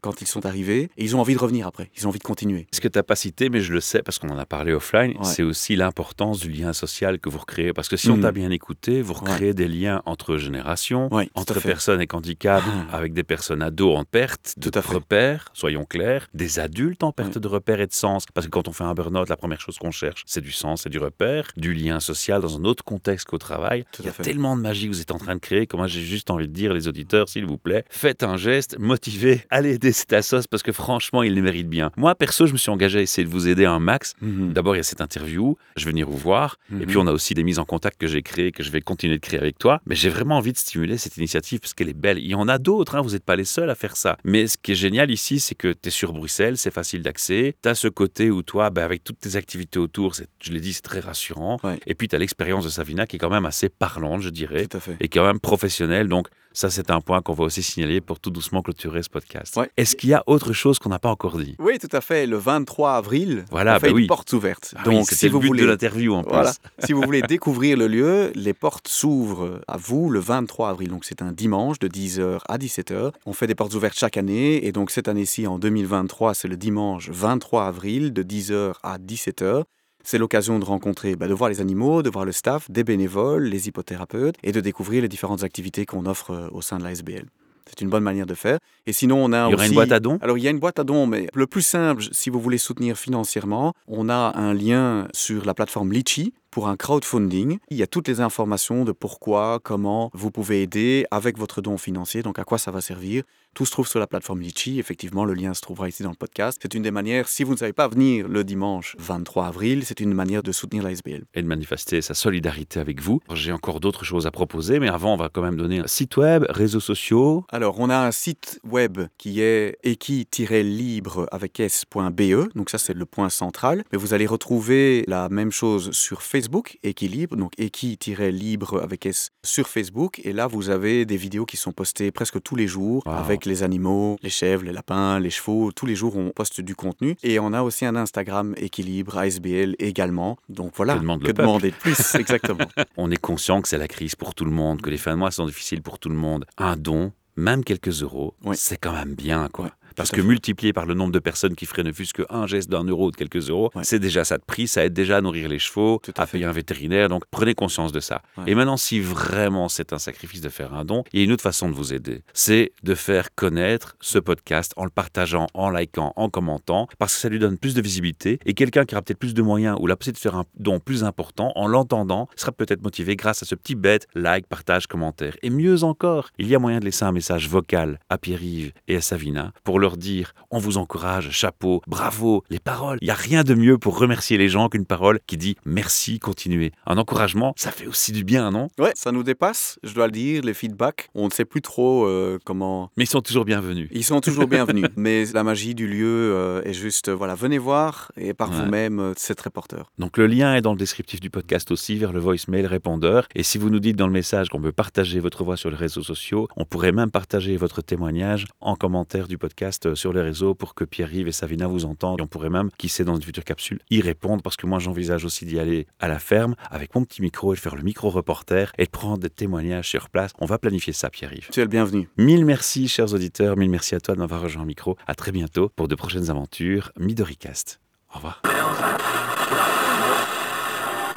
quand 0.00 0.20
ils 0.20 0.26
sont 0.26 0.44
arrivés. 0.46 0.90
Et 0.96 1.04
ils 1.04 1.14
ont 1.14 1.20
envie 1.20 1.34
de 1.34 1.38
revenir 1.38 1.64
après, 1.66 1.90
ils 1.96 2.06
ont 2.06 2.08
envie 2.08 2.18
de 2.18 2.24
continuer. 2.24 2.66
Ce 2.72 2.80
que 2.80 2.88
tu 2.88 2.98
n'as 2.98 3.04
pas 3.04 3.14
cité, 3.14 3.48
mais 3.50 3.60
je 3.60 3.72
le 3.72 3.80
sais 3.80 4.02
parce 4.02 4.18
qu'on 4.18 4.30
en 4.30 4.38
a 4.38 4.44
parlé 4.44 4.72
offline, 4.72 5.12
Ouais. 5.12 5.24
c'est 5.24 5.44
aussi 5.44 5.76
l'importance 5.76 6.40
du 6.40 6.50
lien 6.50 6.72
social 6.72 7.20
que 7.20 7.28
vous 7.28 7.38
recréez. 7.38 7.72
Parce 7.72 7.88
que 7.88 7.96
si 7.96 8.10
on 8.10 8.16
Mhm. 8.16 8.22
t'a 8.22 8.32
bien 8.32 8.50
écouté, 8.50 9.00
vous 9.00 9.12
recréez 9.12 9.54
des 9.54 9.68
liens 9.68 10.02
entre 10.04 10.38
générations, 10.38 11.08
entre 11.36 11.60
personnes 11.60 11.96
avec 11.96 12.14
handicap, 12.14 12.64
Ah. 12.90 12.96
avec 12.96 13.12
des 13.12 13.22
personnes 13.22 13.62
ados 13.62 13.96
en 13.96 14.02
perte 14.04 14.54
de 14.56 14.70
Tout 14.70 14.76
à 14.76 14.82
fait. 14.82 14.94
repères, 14.94 15.50
soyons 15.52 15.84
clairs, 15.84 16.26
des 16.34 16.58
adultes 16.58 17.04
en 17.04 17.12
perte 17.12 17.38
de 17.38 17.46
repères 17.46 17.80
et 17.80 17.86
de 17.86 17.92
sens. 17.92 18.24
Parce 18.34 18.46
que 18.48 18.50
quand 18.50 18.66
on 18.66 18.72
fait 18.72 18.84
un 18.84 18.94
burn-out, 18.94 19.28
la 19.28 19.36
première 19.36 19.60
chose 19.60 19.78
qu'on 19.78 19.92
cherche, 19.92 20.24
c'est 20.26 20.40
du 20.40 20.50
sens, 20.52 20.82
c'est 20.82 20.90
du 20.90 20.98
repère, 20.98 21.50
du 21.56 21.72
lien 21.74 22.00
social 22.00 22.42
dans 22.42 22.56
un 22.56 22.64
autre 22.64 22.82
contexte 22.82 23.28
qu'au 23.28 23.38
travail. 23.38 23.65
Tout 23.92 24.02
Il 24.02 24.06
y 24.06 24.08
a 24.08 24.12
tellement 24.12 24.56
de 24.56 24.62
magie 24.62 24.88
que 24.88 24.92
vous 24.94 25.00
êtes 25.00 25.10
en 25.12 25.18
train 25.18 25.34
de 25.34 25.40
créer 25.40 25.66
que 25.66 25.76
moi 25.76 25.86
j'ai 25.86 26.02
juste 26.02 26.30
envie 26.30 26.48
de 26.48 26.52
dire, 26.52 26.72
les 26.72 26.88
auditeurs, 26.88 27.28
s'il 27.28 27.44
vous 27.46 27.58
plaît, 27.58 27.84
faites 27.90 28.22
un 28.22 28.36
geste, 28.36 28.78
motivez, 28.78 29.42
allez 29.50 29.74
aider 29.74 29.92
cet 29.92 30.12
assos 30.12 30.46
parce 30.50 30.62
que 30.62 30.72
franchement, 30.72 31.22
il 31.22 31.34
les 31.34 31.40
mérite 31.42 31.68
bien. 31.68 31.90
Moi, 31.96 32.14
perso, 32.14 32.46
je 32.46 32.52
me 32.52 32.58
suis 32.58 32.70
engagé 32.70 32.98
à 32.98 33.02
essayer 33.02 33.24
de 33.26 33.30
vous 33.32 33.48
aider 33.48 33.64
un 33.64 33.78
max. 33.78 34.14
Mhm. 34.20 34.52
D'abord, 34.52 34.74
il 34.74 34.78
y 34.78 34.80
a 34.80 34.84
cette 34.84 35.00
interview, 35.00 35.56
je 35.76 35.84
vais 35.84 35.90
venir 35.90 36.08
vous 36.08 36.16
voir. 36.16 36.56
Et 36.70 36.74
Mhm. 36.74 36.86
puis, 36.86 36.96
on 36.98 37.06
a 37.06 37.12
aussi 37.12 37.34
des 37.34 37.42
mises 37.44 37.58
en 37.58 37.64
contact 37.64 38.00
que 38.00 38.06
j'ai 38.06 38.22
créées, 38.22 38.52
que 38.52 38.62
je 38.62 38.70
vais 38.70 38.80
continuer 38.80 39.16
de 39.16 39.20
créer 39.20 39.40
avec 39.40 39.58
toi. 39.58 39.80
Mais 39.86 39.94
j'ai 39.94 40.08
vraiment 40.08 40.36
envie 40.36 40.52
de 40.52 40.58
stimuler 40.58 40.98
cette 40.98 41.16
initiative 41.16 41.60
parce 41.60 41.74
qu'elle 41.74 41.88
est 41.88 41.94
belle. 41.94 42.18
Il 42.18 42.26
y 42.26 42.34
en 42.34 42.48
a 42.48 42.58
d'autres, 42.58 42.94
hein, 42.96 43.00
vous 43.00 43.10
n'êtes 43.10 43.24
pas 43.24 43.36
les 43.36 43.44
seuls 43.44 43.70
à 43.70 43.74
faire 43.74 43.96
ça. 43.96 44.16
Mais 44.24 44.46
ce 44.46 44.56
qui 44.60 44.72
est 44.72 44.76
génial 44.76 45.10
ici, 45.10 45.40
c'est 45.40 45.54
que 45.54 45.68
tu 45.72 45.88
es 45.88 45.90
sur 45.90 46.12
Bruxelles, 46.12 46.56
c'est 46.58 46.70
facile 46.72 47.02
d'accès. 47.02 47.56
Tu 47.62 47.68
as 47.68 47.74
ce 47.74 47.88
côté 47.88 48.30
où 48.30 48.42
toi, 48.42 48.70
ben, 48.70 48.82
avec 48.84 49.02
toutes 49.04 49.20
tes 49.20 49.36
activités 49.36 49.78
autour, 49.78 50.12
je 50.40 50.52
l'ai 50.52 50.60
dit, 50.60 50.72
c'est 50.72 50.82
très 50.82 51.00
rassurant. 51.00 51.58
Ouais. 51.64 51.78
Et 51.86 51.94
puis, 51.94 52.08
tu 52.08 52.16
as 52.16 52.18
l'expérience 52.18 52.64
de 52.64 52.70
Savina 52.70 53.06
qui 53.06 53.16
est 53.16 53.18
quand 53.18 53.30
même 53.30 53.46
assez 53.46 53.55
parlante, 53.68 54.22
je 54.22 54.28
dirais, 54.30 54.66
Tout 54.66 54.76
à 54.76 54.80
fait. 54.80 54.96
et 55.00 55.08
quand 55.08 55.24
même 55.24 55.40
professionnelle. 55.40 56.08
Donc, 56.08 56.28
ça, 56.52 56.70
c'est 56.70 56.90
un 56.90 57.02
point 57.02 57.20
qu'on 57.20 57.34
va 57.34 57.44
aussi 57.44 57.62
signaler 57.62 58.00
pour 58.00 58.18
tout 58.18 58.30
doucement 58.30 58.62
clôturer 58.62 59.02
ce 59.02 59.10
podcast. 59.10 59.56
Ouais. 59.56 59.70
Est-ce 59.76 59.94
qu'il 59.94 60.08
y 60.08 60.14
a 60.14 60.22
autre 60.26 60.54
chose 60.54 60.78
qu'on 60.78 60.88
n'a 60.88 60.98
pas 60.98 61.10
encore 61.10 61.36
dit? 61.36 61.54
Oui, 61.58 61.78
tout 61.78 61.88
à 61.94 62.00
fait. 62.00 62.26
Le 62.26 62.38
23 62.38 62.92
avril, 62.94 63.44
Voilà, 63.50 63.76
on 63.76 63.80
fait 63.80 63.88
bah 63.88 63.92
oui. 63.94 64.02
une 64.02 64.08
porte 64.08 64.32
ouverte. 64.32 64.72
Ah 64.78 64.82
Donc, 64.84 65.10
si 65.10 65.26
le 65.26 65.32
vous 65.32 65.40
but 65.40 65.46
voulez, 65.48 65.62
de 65.64 65.66
l'interview 65.66 66.14
en. 66.14 66.22
Voilà. 66.22 66.54
si 66.82 66.94
vous 66.94 67.02
voulez 67.02 67.20
découvrir 67.28 67.76
le 67.76 67.88
lieu, 67.88 68.32
les 68.34 68.54
portes 68.54 68.88
s'ouvrent 68.88 69.60
à 69.68 69.76
vous 69.76 70.08
le 70.08 70.18
23 70.18 70.70
avril. 70.70 70.88
Donc 70.88 71.04
c'est 71.04 71.20
un 71.20 71.32
dimanche 71.32 71.78
de 71.78 71.88
10h 71.88 72.38
à 72.48 72.56
17h. 72.56 73.12
On 73.26 73.34
fait 73.34 73.46
des 73.46 73.54
portes 73.54 73.74
ouvertes 73.74 73.98
chaque 73.98 74.16
année. 74.16 74.66
Et 74.66 74.72
donc 74.72 74.90
cette 74.90 75.08
année-ci, 75.08 75.46
en 75.46 75.58
2023, 75.58 76.32
c'est 76.32 76.48
le 76.48 76.56
dimanche 76.56 77.10
23 77.10 77.66
avril 77.66 78.14
de 78.14 78.22
10h 78.22 78.72
à 78.82 78.96
17h. 78.96 79.64
C'est 80.08 80.18
l'occasion 80.18 80.60
de 80.60 80.64
rencontrer, 80.64 81.16
bah, 81.16 81.26
de 81.26 81.34
voir 81.34 81.50
les 81.50 81.60
animaux, 81.60 82.00
de 82.00 82.10
voir 82.10 82.24
le 82.24 82.30
staff, 82.30 82.70
des 82.70 82.84
bénévoles, 82.84 83.42
les 83.42 83.66
hypothérapeutes 83.66 84.36
et 84.44 84.52
de 84.52 84.60
découvrir 84.60 85.02
les 85.02 85.08
différentes 85.08 85.42
activités 85.42 85.84
qu'on 85.84 86.06
offre 86.06 86.30
euh, 86.30 86.48
au 86.52 86.62
sein 86.62 86.78
de 86.78 86.84
la 86.84 86.92
SBL. 86.92 87.26
C'est 87.66 87.80
une 87.80 87.90
bonne 87.90 88.04
manière 88.04 88.26
de 88.26 88.34
faire. 88.34 88.60
Et 88.86 88.92
sinon, 88.92 89.24
on 89.24 89.32
a 89.32 89.48
Il 89.48 89.50
y 89.50 89.54
aura 89.54 89.64
aussi... 89.64 89.70
une 89.70 89.74
boîte 89.74 89.90
à 89.90 89.98
dons? 89.98 90.18
Alors, 90.22 90.38
il 90.38 90.44
y 90.44 90.46
a 90.46 90.52
une 90.52 90.60
boîte 90.60 90.78
à 90.78 90.84
dons, 90.84 91.08
mais 91.08 91.26
le 91.34 91.48
plus 91.48 91.62
simple, 91.62 92.04
si 92.12 92.30
vous 92.30 92.40
voulez 92.40 92.58
soutenir 92.58 92.96
financièrement, 92.96 93.72
on 93.88 94.08
a 94.08 94.32
un 94.36 94.54
lien 94.54 95.08
sur 95.12 95.44
la 95.44 95.54
plateforme 95.54 95.90
Litchi 95.90 96.32
pour 96.52 96.68
un 96.68 96.76
crowdfunding. 96.76 97.58
Il 97.70 97.76
y 97.76 97.82
a 97.82 97.88
toutes 97.88 98.06
les 98.06 98.20
informations 98.20 98.84
de 98.84 98.92
pourquoi, 98.92 99.58
comment 99.62 100.10
vous 100.14 100.30
pouvez 100.30 100.62
aider 100.62 101.04
avec 101.10 101.36
votre 101.36 101.60
don 101.60 101.76
financier, 101.76 102.22
donc 102.22 102.38
à 102.38 102.44
quoi 102.44 102.58
ça 102.58 102.70
va 102.70 102.80
servir. 102.80 103.24
Tout 103.56 103.64
se 103.64 103.70
trouve 103.70 103.88
sur 103.88 103.98
la 103.98 104.06
plateforme 104.06 104.42
Litchi. 104.42 104.78
Effectivement, 104.78 105.24
le 105.24 105.32
lien 105.32 105.54
se 105.54 105.62
trouvera 105.62 105.88
ici 105.88 106.02
dans 106.02 106.10
le 106.10 106.14
podcast. 106.16 106.58
C'est 106.60 106.74
une 106.74 106.82
des 106.82 106.90
manières, 106.90 107.26
si 107.26 107.42
vous 107.42 107.52
ne 107.52 107.56
savez 107.56 107.72
pas 107.72 107.88
venir 107.88 108.28
le 108.28 108.44
dimanche 108.44 108.94
23 108.98 109.46
avril, 109.46 109.82
c'est 109.86 110.00
une 110.00 110.12
manière 110.12 110.42
de 110.42 110.52
soutenir 110.52 110.82
la 110.82 110.90
SBL. 110.92 111.24
et 111.32 111.40
de 111.40 111.46
manifester 111.46 112.02
sa 112.02 112.12
solidarité 112.12 112.80
avec 112.80 113.00
vous. 113.00 113.20
J'ai 113.32 113.52
encore 113.52 113.80
d'autres 113.80 114.04
choses 114.04 114.26
à 114.26 114.30
proposer, 114.30 114.78
mais 114.78 114.88
avant, 114.90 115.14
on 115.14 115.16
va 115.16 115.30
quand 115.30 115.40
même 115.40 115.56
donner 115.56 115.78
un 115.78 115.86
site 115.86 116.18
web, 116.18 116.44
réseaux 116.50 116.80
sociaux. 116.80 117.46
Alors, 117.48 117.80
on 117.80 117.88
a 117.88 117.96
un 117.96 118.10
site 118.10 118.60
web 118.62 118.98
qui 119.16 119.40
est 119.40 119.78
equi-libre 119.84 121.26
avec 121.32 121.58
s.be, 121.58 122.54
donc 122.54 122.68
ça 122.68 122.76
c'est 122.76 122.92
le 122.92 123.06
point 123.06 123.30
central. 123.30 123.84
Mais 123.90 123.96
vous 123.96 124.12
allez 124.12 124.26
retrouver 124.26 125.02
la 125.08 125.30
même 125.30 125.50
chose 125.50 125.92
sur 125.92 126.20
Facebook 126.20 126.76
Équilibre, 126.82 127.36
donc 127.36 127.52
Équi-libre 127.56 128.82
avec 128.82 129.06
S 129.06 129.30
sur 129.42 129.66
Facebook. 129.66 130.20
Et 130.24 130.34
là, 130.34 130.46
vous 130.46 130.68
avez 130.68 131.06
des 131.06 131.16
vidéos 131.16 131.46
qui 131.46 131.56
sont 131.56 131.72
postées 131.72 132.10
presque 132.10 132.42
tous 132.42 132.54
les 132.54 132.66
jours 132.66 133.02
Wow. 133.06 133.12
avec 133.14 133.45
les 133.46 133.62
animaux, 133.62 134.18
les 134.22 134.30
chèvres, 134.30 134.64
les 134.64 134.72
lapins, 134.72 135.18
les 135.18 135.30
chevaux. 135.30 135.72
Tous 135.72 135.86
les 135.86 135.94
jours, 135.94 136.16
on 136.16 136.30
poste 136.30 136.60
du 136.60 136.74
contenu. 136.74 137.16
Et 137.22 137.38
on 137.38 137.52
a 137.52 137.62
aussi 137.62 137.84
un 137.86 137.96
Instagram 137.96 138.54
Équilibre, 138.56 139.16
ASBL 139.18 139.76
également. 139.78 140.36
Donc 140.48 140.72
voilà, 140.76 140.94
Que 140.94 141.00
demande 141.00 141.22
demander 141.22 141.70
de 141.70 141.76
plus 141.76 142.14
Exactement. 142.14 142.66
On 142.96 143.10
est 143.10 143.16
conscient 143.20 143.62
que 143.62 143.68
c'est 143.68 143.78
la 143.78 143.88
crise 143.88 144.14
pour 144.14 144.34
tout 144.34 144.44
le 144.44 144.50
monde, 144.50 144.80
que 144.82 144.90
les 144.90 144.98
fins 144.98 145.12
de 145.12 145.18
mois 145.18 145.30
sont 145.30 145.46
difficiles 145.46 145.82
pour 145.82 145.98
tout 145.98 146.08
le 146.08 146.16
monde. 146.16 146.44
Un 146.58 146.76
don, 146.76 147.12
même 147.36 147.64
quelques 147.64 148.02
euros, 148.02 148.34
Oui. 148.44 148.56
c'est 148.58 148.76
quand 148.78 148.92
même 148.92 149.14
bien, 149.14 149.48
quoi. 149.52 149.70
Parce 149.96 150.10
que 150.10 150.20
fait. 150.20 150.26
multiplié 150.26 150.72
par 150.72 150.86
le 150.86 150.94
nombre 150.94 151.12
de 151.12 151.18
personnes 151.18 151.54
qui 151.54 151.66
feraient 151.66 151.82
ne 151.82 151.92
fût-ce 151.92 152.14
qu'un 152.14 152.46
geste 152.46 152.70
d'un 152.70 152.84
euro 152.84 153.06
ou 153.08 153.10
de 153.10 153.16
quelques 153.16 153.50
euros, 153.50 153.70
Ouais. 153.74 153.84
c'est 153.84 153.98
déjà 153.98 154.24
ça 154.24 154.38
de 154.38 154.44
prix, 154.44 154.68
ça 154.68 154.84
aide 154.84 154.92
déjà 154.92 155.16
à 155.18 155.20
nourrir 155.20 155.48
les 155.48 155.58
chevaux, 155.58 156.00
à 156.16 156.22
à, 156.22 156.26
payer 156.26 156.44
un 156.44 156.52
vétérinaire, 156.52 157.08
donc 157.08 157.22
prenez 157.30 157.54
conscience 157.54 157.92
de 157.92 158.00
ça. 158.00 158.22
Ouais. 158.36 158.44
Et 158.48 158.54
maintenant, 158.54 158.76
si 158.76 159.00
vraiment 159.00 159.68
c'est 159.68 159.92
un 159.92 159.98
sacrifice 159.98 160.40
de 160.40 160.48
faire 160.48 160.74
un 160.74 160.84
don, 160.84 161.04
il 161.12 161.20
y 161.20 161.22
a 161.22 161.24
une 161.24 161.32
autre 161.32 161.42
façon 161.42 161.68
de 161.68 161.74
vous 161.74 161.94
aider, 161.94 162.22
c'est 162.34 162.72
de 162.82 162.94
faire 162.94 163.34
connaître 163.34 163.96
ce 164.00 164.18
podcast 164.18 164.72
en 164.76 164.84
le 164.84 164.90
partageant, 164.90 165.46
en 165.54 165.70
likant, 165.70 166.12
en 166.16 166.28
commentant, 166.28 166.88
parce 166.98 167.14
que 167.14 167.20
ça 167.20 167.28
lui 167.28 167.38
donne 167.38 167.58
plus 167.58 167.74
de 167.74 167.80
visibilité, 167.80 168.38
et 168.44 168.54
quelqu'un 168.54 168.84
qui 168.84 168.94
aura 168.94 169.02
peut-être 169.02 169.18
plus 169.18 169.34
de 169.34 169.42
moyens 169.42 169.76
ou 169.80 169.86
la 169.86 169.96
possibilité 169.96 170.18
de 170.26 170.30
faire 170.30 170.38
un 170.40 170.44
don 170.58 170.80
plus 170.80 171.04
important, 171.04 171.52
en 171.54 171.66
l'entendant, 171.68 172.28
sera 172.36 172.52
peut-être 172.52 172.82
motivé 172.82 173.14
grâce 173.16 173.42
à 173.42 173.46
ce 173.46 173.54
petit 173.54 173.74
bête, 173.76 174.06
like, 174.14 174.46
partage, 174.48 174.86
commentaire. 174.86 175.36
Et 175.42 175.50
mieux 175.50 175.84
encore, 175.84 176.30
il 176.38 176.48
y 176.48 176.54
a 176.54 176.58
moyen 176.58 176.80
de 176.80 176.84
laisser 176.84 177.04
un 177.04 177.12
message 177.12 177.48
vocal 177.48 177.98
à 178.10 178.18
Pierre-Yves 178.18 178.72
et 178.88 178.96
à 178.96 179.00
Savina 179.00 179.52
pour 179.64 179.78
leur 179.78 179.85
dire 179.96 180.32
on 180.50 180.58
vous 180.58 180.78
encourage, 180.78 181.30
chapeau, 181.30 181.82
bravo, 181.86 182.42
les 182.50 182.58
paroles. 182.58 182.98
Il 183.02 183.04
n'y 183.04 183.10
a 183.10 183.14
rien 183.14 183.44
de 183.44 183.54
mieux 183.54 183.78
pour 183.78 183.98
remercier 183.98 184.36
les 184.38 184.48
gens 184.48 184.68
qu'une 184.68 184.86
parole 184.86 185.20
qui 185.28 185.36
dit 185.36 185.54
merci, 185.64 186.18
continuez. 186.18 186.72
Un 186.86 186.98
encouragement, 186.98 187.52
ça 187.56 187.70
fait 187.70 187.86
aussi 187.86 188.10
du 188.12 188.24
bien, 188.24 188.50
non? 188.50 188.68
Ouais, 188.78 188.92
ça 188.96 189.12
nous 189.12 189.22
dépasse, 189.22 189.78
je 189.84 189.94
dois 189.94 190.06
le 190.06 190.12
dire, 190.12 190.42
les 190.42 190.54
feedbacks. 190.54 191.08
On 191.14 191.26
ne 191.26 191.30
sait 191.30 191.44
plus 191.44 191.62
trop 191.62 192.06
euh, 192.06 192.38
comment. 192.44 192.90
Mais 192.96 193.04
ils 193.04 193.08
sont 193.08 193.20
toujours 193.20 193.44
bienvenus. 193.44 193.88
Ils 193.92 194.04
sont 194.04 194.20
toujours 194.20 194.46
bienvenus, 194.48 194.86
mais 194.96 195.26
la 195.34 195.44
magie 195.44 195.74
du 195.74 195.86
lieu 195.86 196.06
euh, 196.34 196.62
est 196.64 196.72
juste, 196.72 197.08
euh, 197.08 197.14
voilà, 197.14 197.34
venez 197.36 197.58
voir 197.58 198.10
et 198.16 198.32
par 198.34 198.50
Ouais. 198.50 198.56
vous-même, 198.64 199.12
c'est 199.16 199.34
très 199.34 199.50
porteur. 199.50 199.90
Donc 199.98 200.16
le 200.16 200.26
lien 200.26 200.54
est 200.54 200.60
dans 200.62 200.72
le 200.72 200.78
descriptif 200.78 201.20
du 201.20 201.28
podcast 201.30 201.70
aussi 201.72 201.96
vers 201.96 202.12
le 202.12 202.20
voicemail 202.20 202.64
répondeur. 202.66 203.26
Et 203.34 203.42
si 203.42 203.58
vous 203.58 203.68
nous 203.70 203.80
dites 203.80 203.96
dans 203.96 204.06
le 204.06 204.12
message 204.12 204.48
qu'on 204.48 204.60
peut 204.62 204.72
partager 204.72 205.18
votre 205.20 205.42
voix 205.44 205.56
sur 205.56 205.68
les 205.68 205.76
réseaux 205.76 206.02
sociaux, 206.02 206.48
on 206.56 206.64
pourrait 206.64 206.92
même 206.92 207.10
partager 207.10 207.56
votre 207.56 207.82
témoignage 207.82 208.46
en 208.60 208.76
commentaire 208.76 209.26
du 209.28 209.36
podcast 209.36 209.75
sur 209.94 210.12
les 210.12 210.20
réseaux 210.20 210.54
pour 210.54 210.74
que 210.74 210.84
Pierre-Yves 210.84 211.28
et 211.28 211.32
Savina 211.32 211.66
vous 211.66 211.84
entendent. 211.84 212.20
Et 212.20 212.22
on 212.22 212.26
pourrait 212.26 212.50
même, 212.50 212.70
qui 212.78 212.88
sait 212.88 213.04
dans 213.04 213.16
une 213.16 213.22
future 213.22 213.44
capsule, 213.44 213.78
y 213.90 214.00
répondre 214.00 214.42
parce 214.42 214.56
que 214.56 214.66
moi 214.66 214.78
j'envisage 214.78 215.24
aussi 215.24 215.44
d'y 215.44 215.58
aller 215.58 215.86
à 216.00 216.08
la 216.08 216.18
ferme 216.18 216.54
avec 216.70 216.94
mon 216.94 217.04
petit 217.04 217.22
micro 217.22 217.52
et 217.52 217.56
de 217.56 217.60
faire 217.60 217.76
le 217.76 217.82
micro-reporter 217.82 218.72
et 218.78 218.84
de 218.84 218.90
prendre 218.90 219.18
des 219.18 219.30
témoignages 219.30 219.88
sur 219.88 220.10
place. 220.10 220.32
On 220.38 220.46
va 220.46 220.58
planifier 220.58 220.92
ça, 220.92 221.10
Pierre-Yves. 221.10 221.48
Tu 221.52 221.60
es 221.60 221.64
le 221.64 221.68
bienvenu. 221.68 222.08
Mille 222.16 222.44
merci, 222.44 222.88
chers 222.88 223.12
auditeurs. 223.14 223.56
Mille 223.56 223.70
merci 223.70 223.94
à 223.94 224.00
toi 224.00 224.14
de 224.14 224.20
m'avoir 224.20 224.42
rejoint 224.42 224.62
au 224.62 224.66
micro. 224.66 224.96
À 225.06 225.14
très 225.14 225.32
bientôt 225.32 225.70
pour 225.74 225.88
de 225.88 225.94
prochaines 225.94 226.30
aventures 226.30 226.92
Midoricast. 226.98 227.80
Au 228.12 228.16
revoir. 228.16 228.42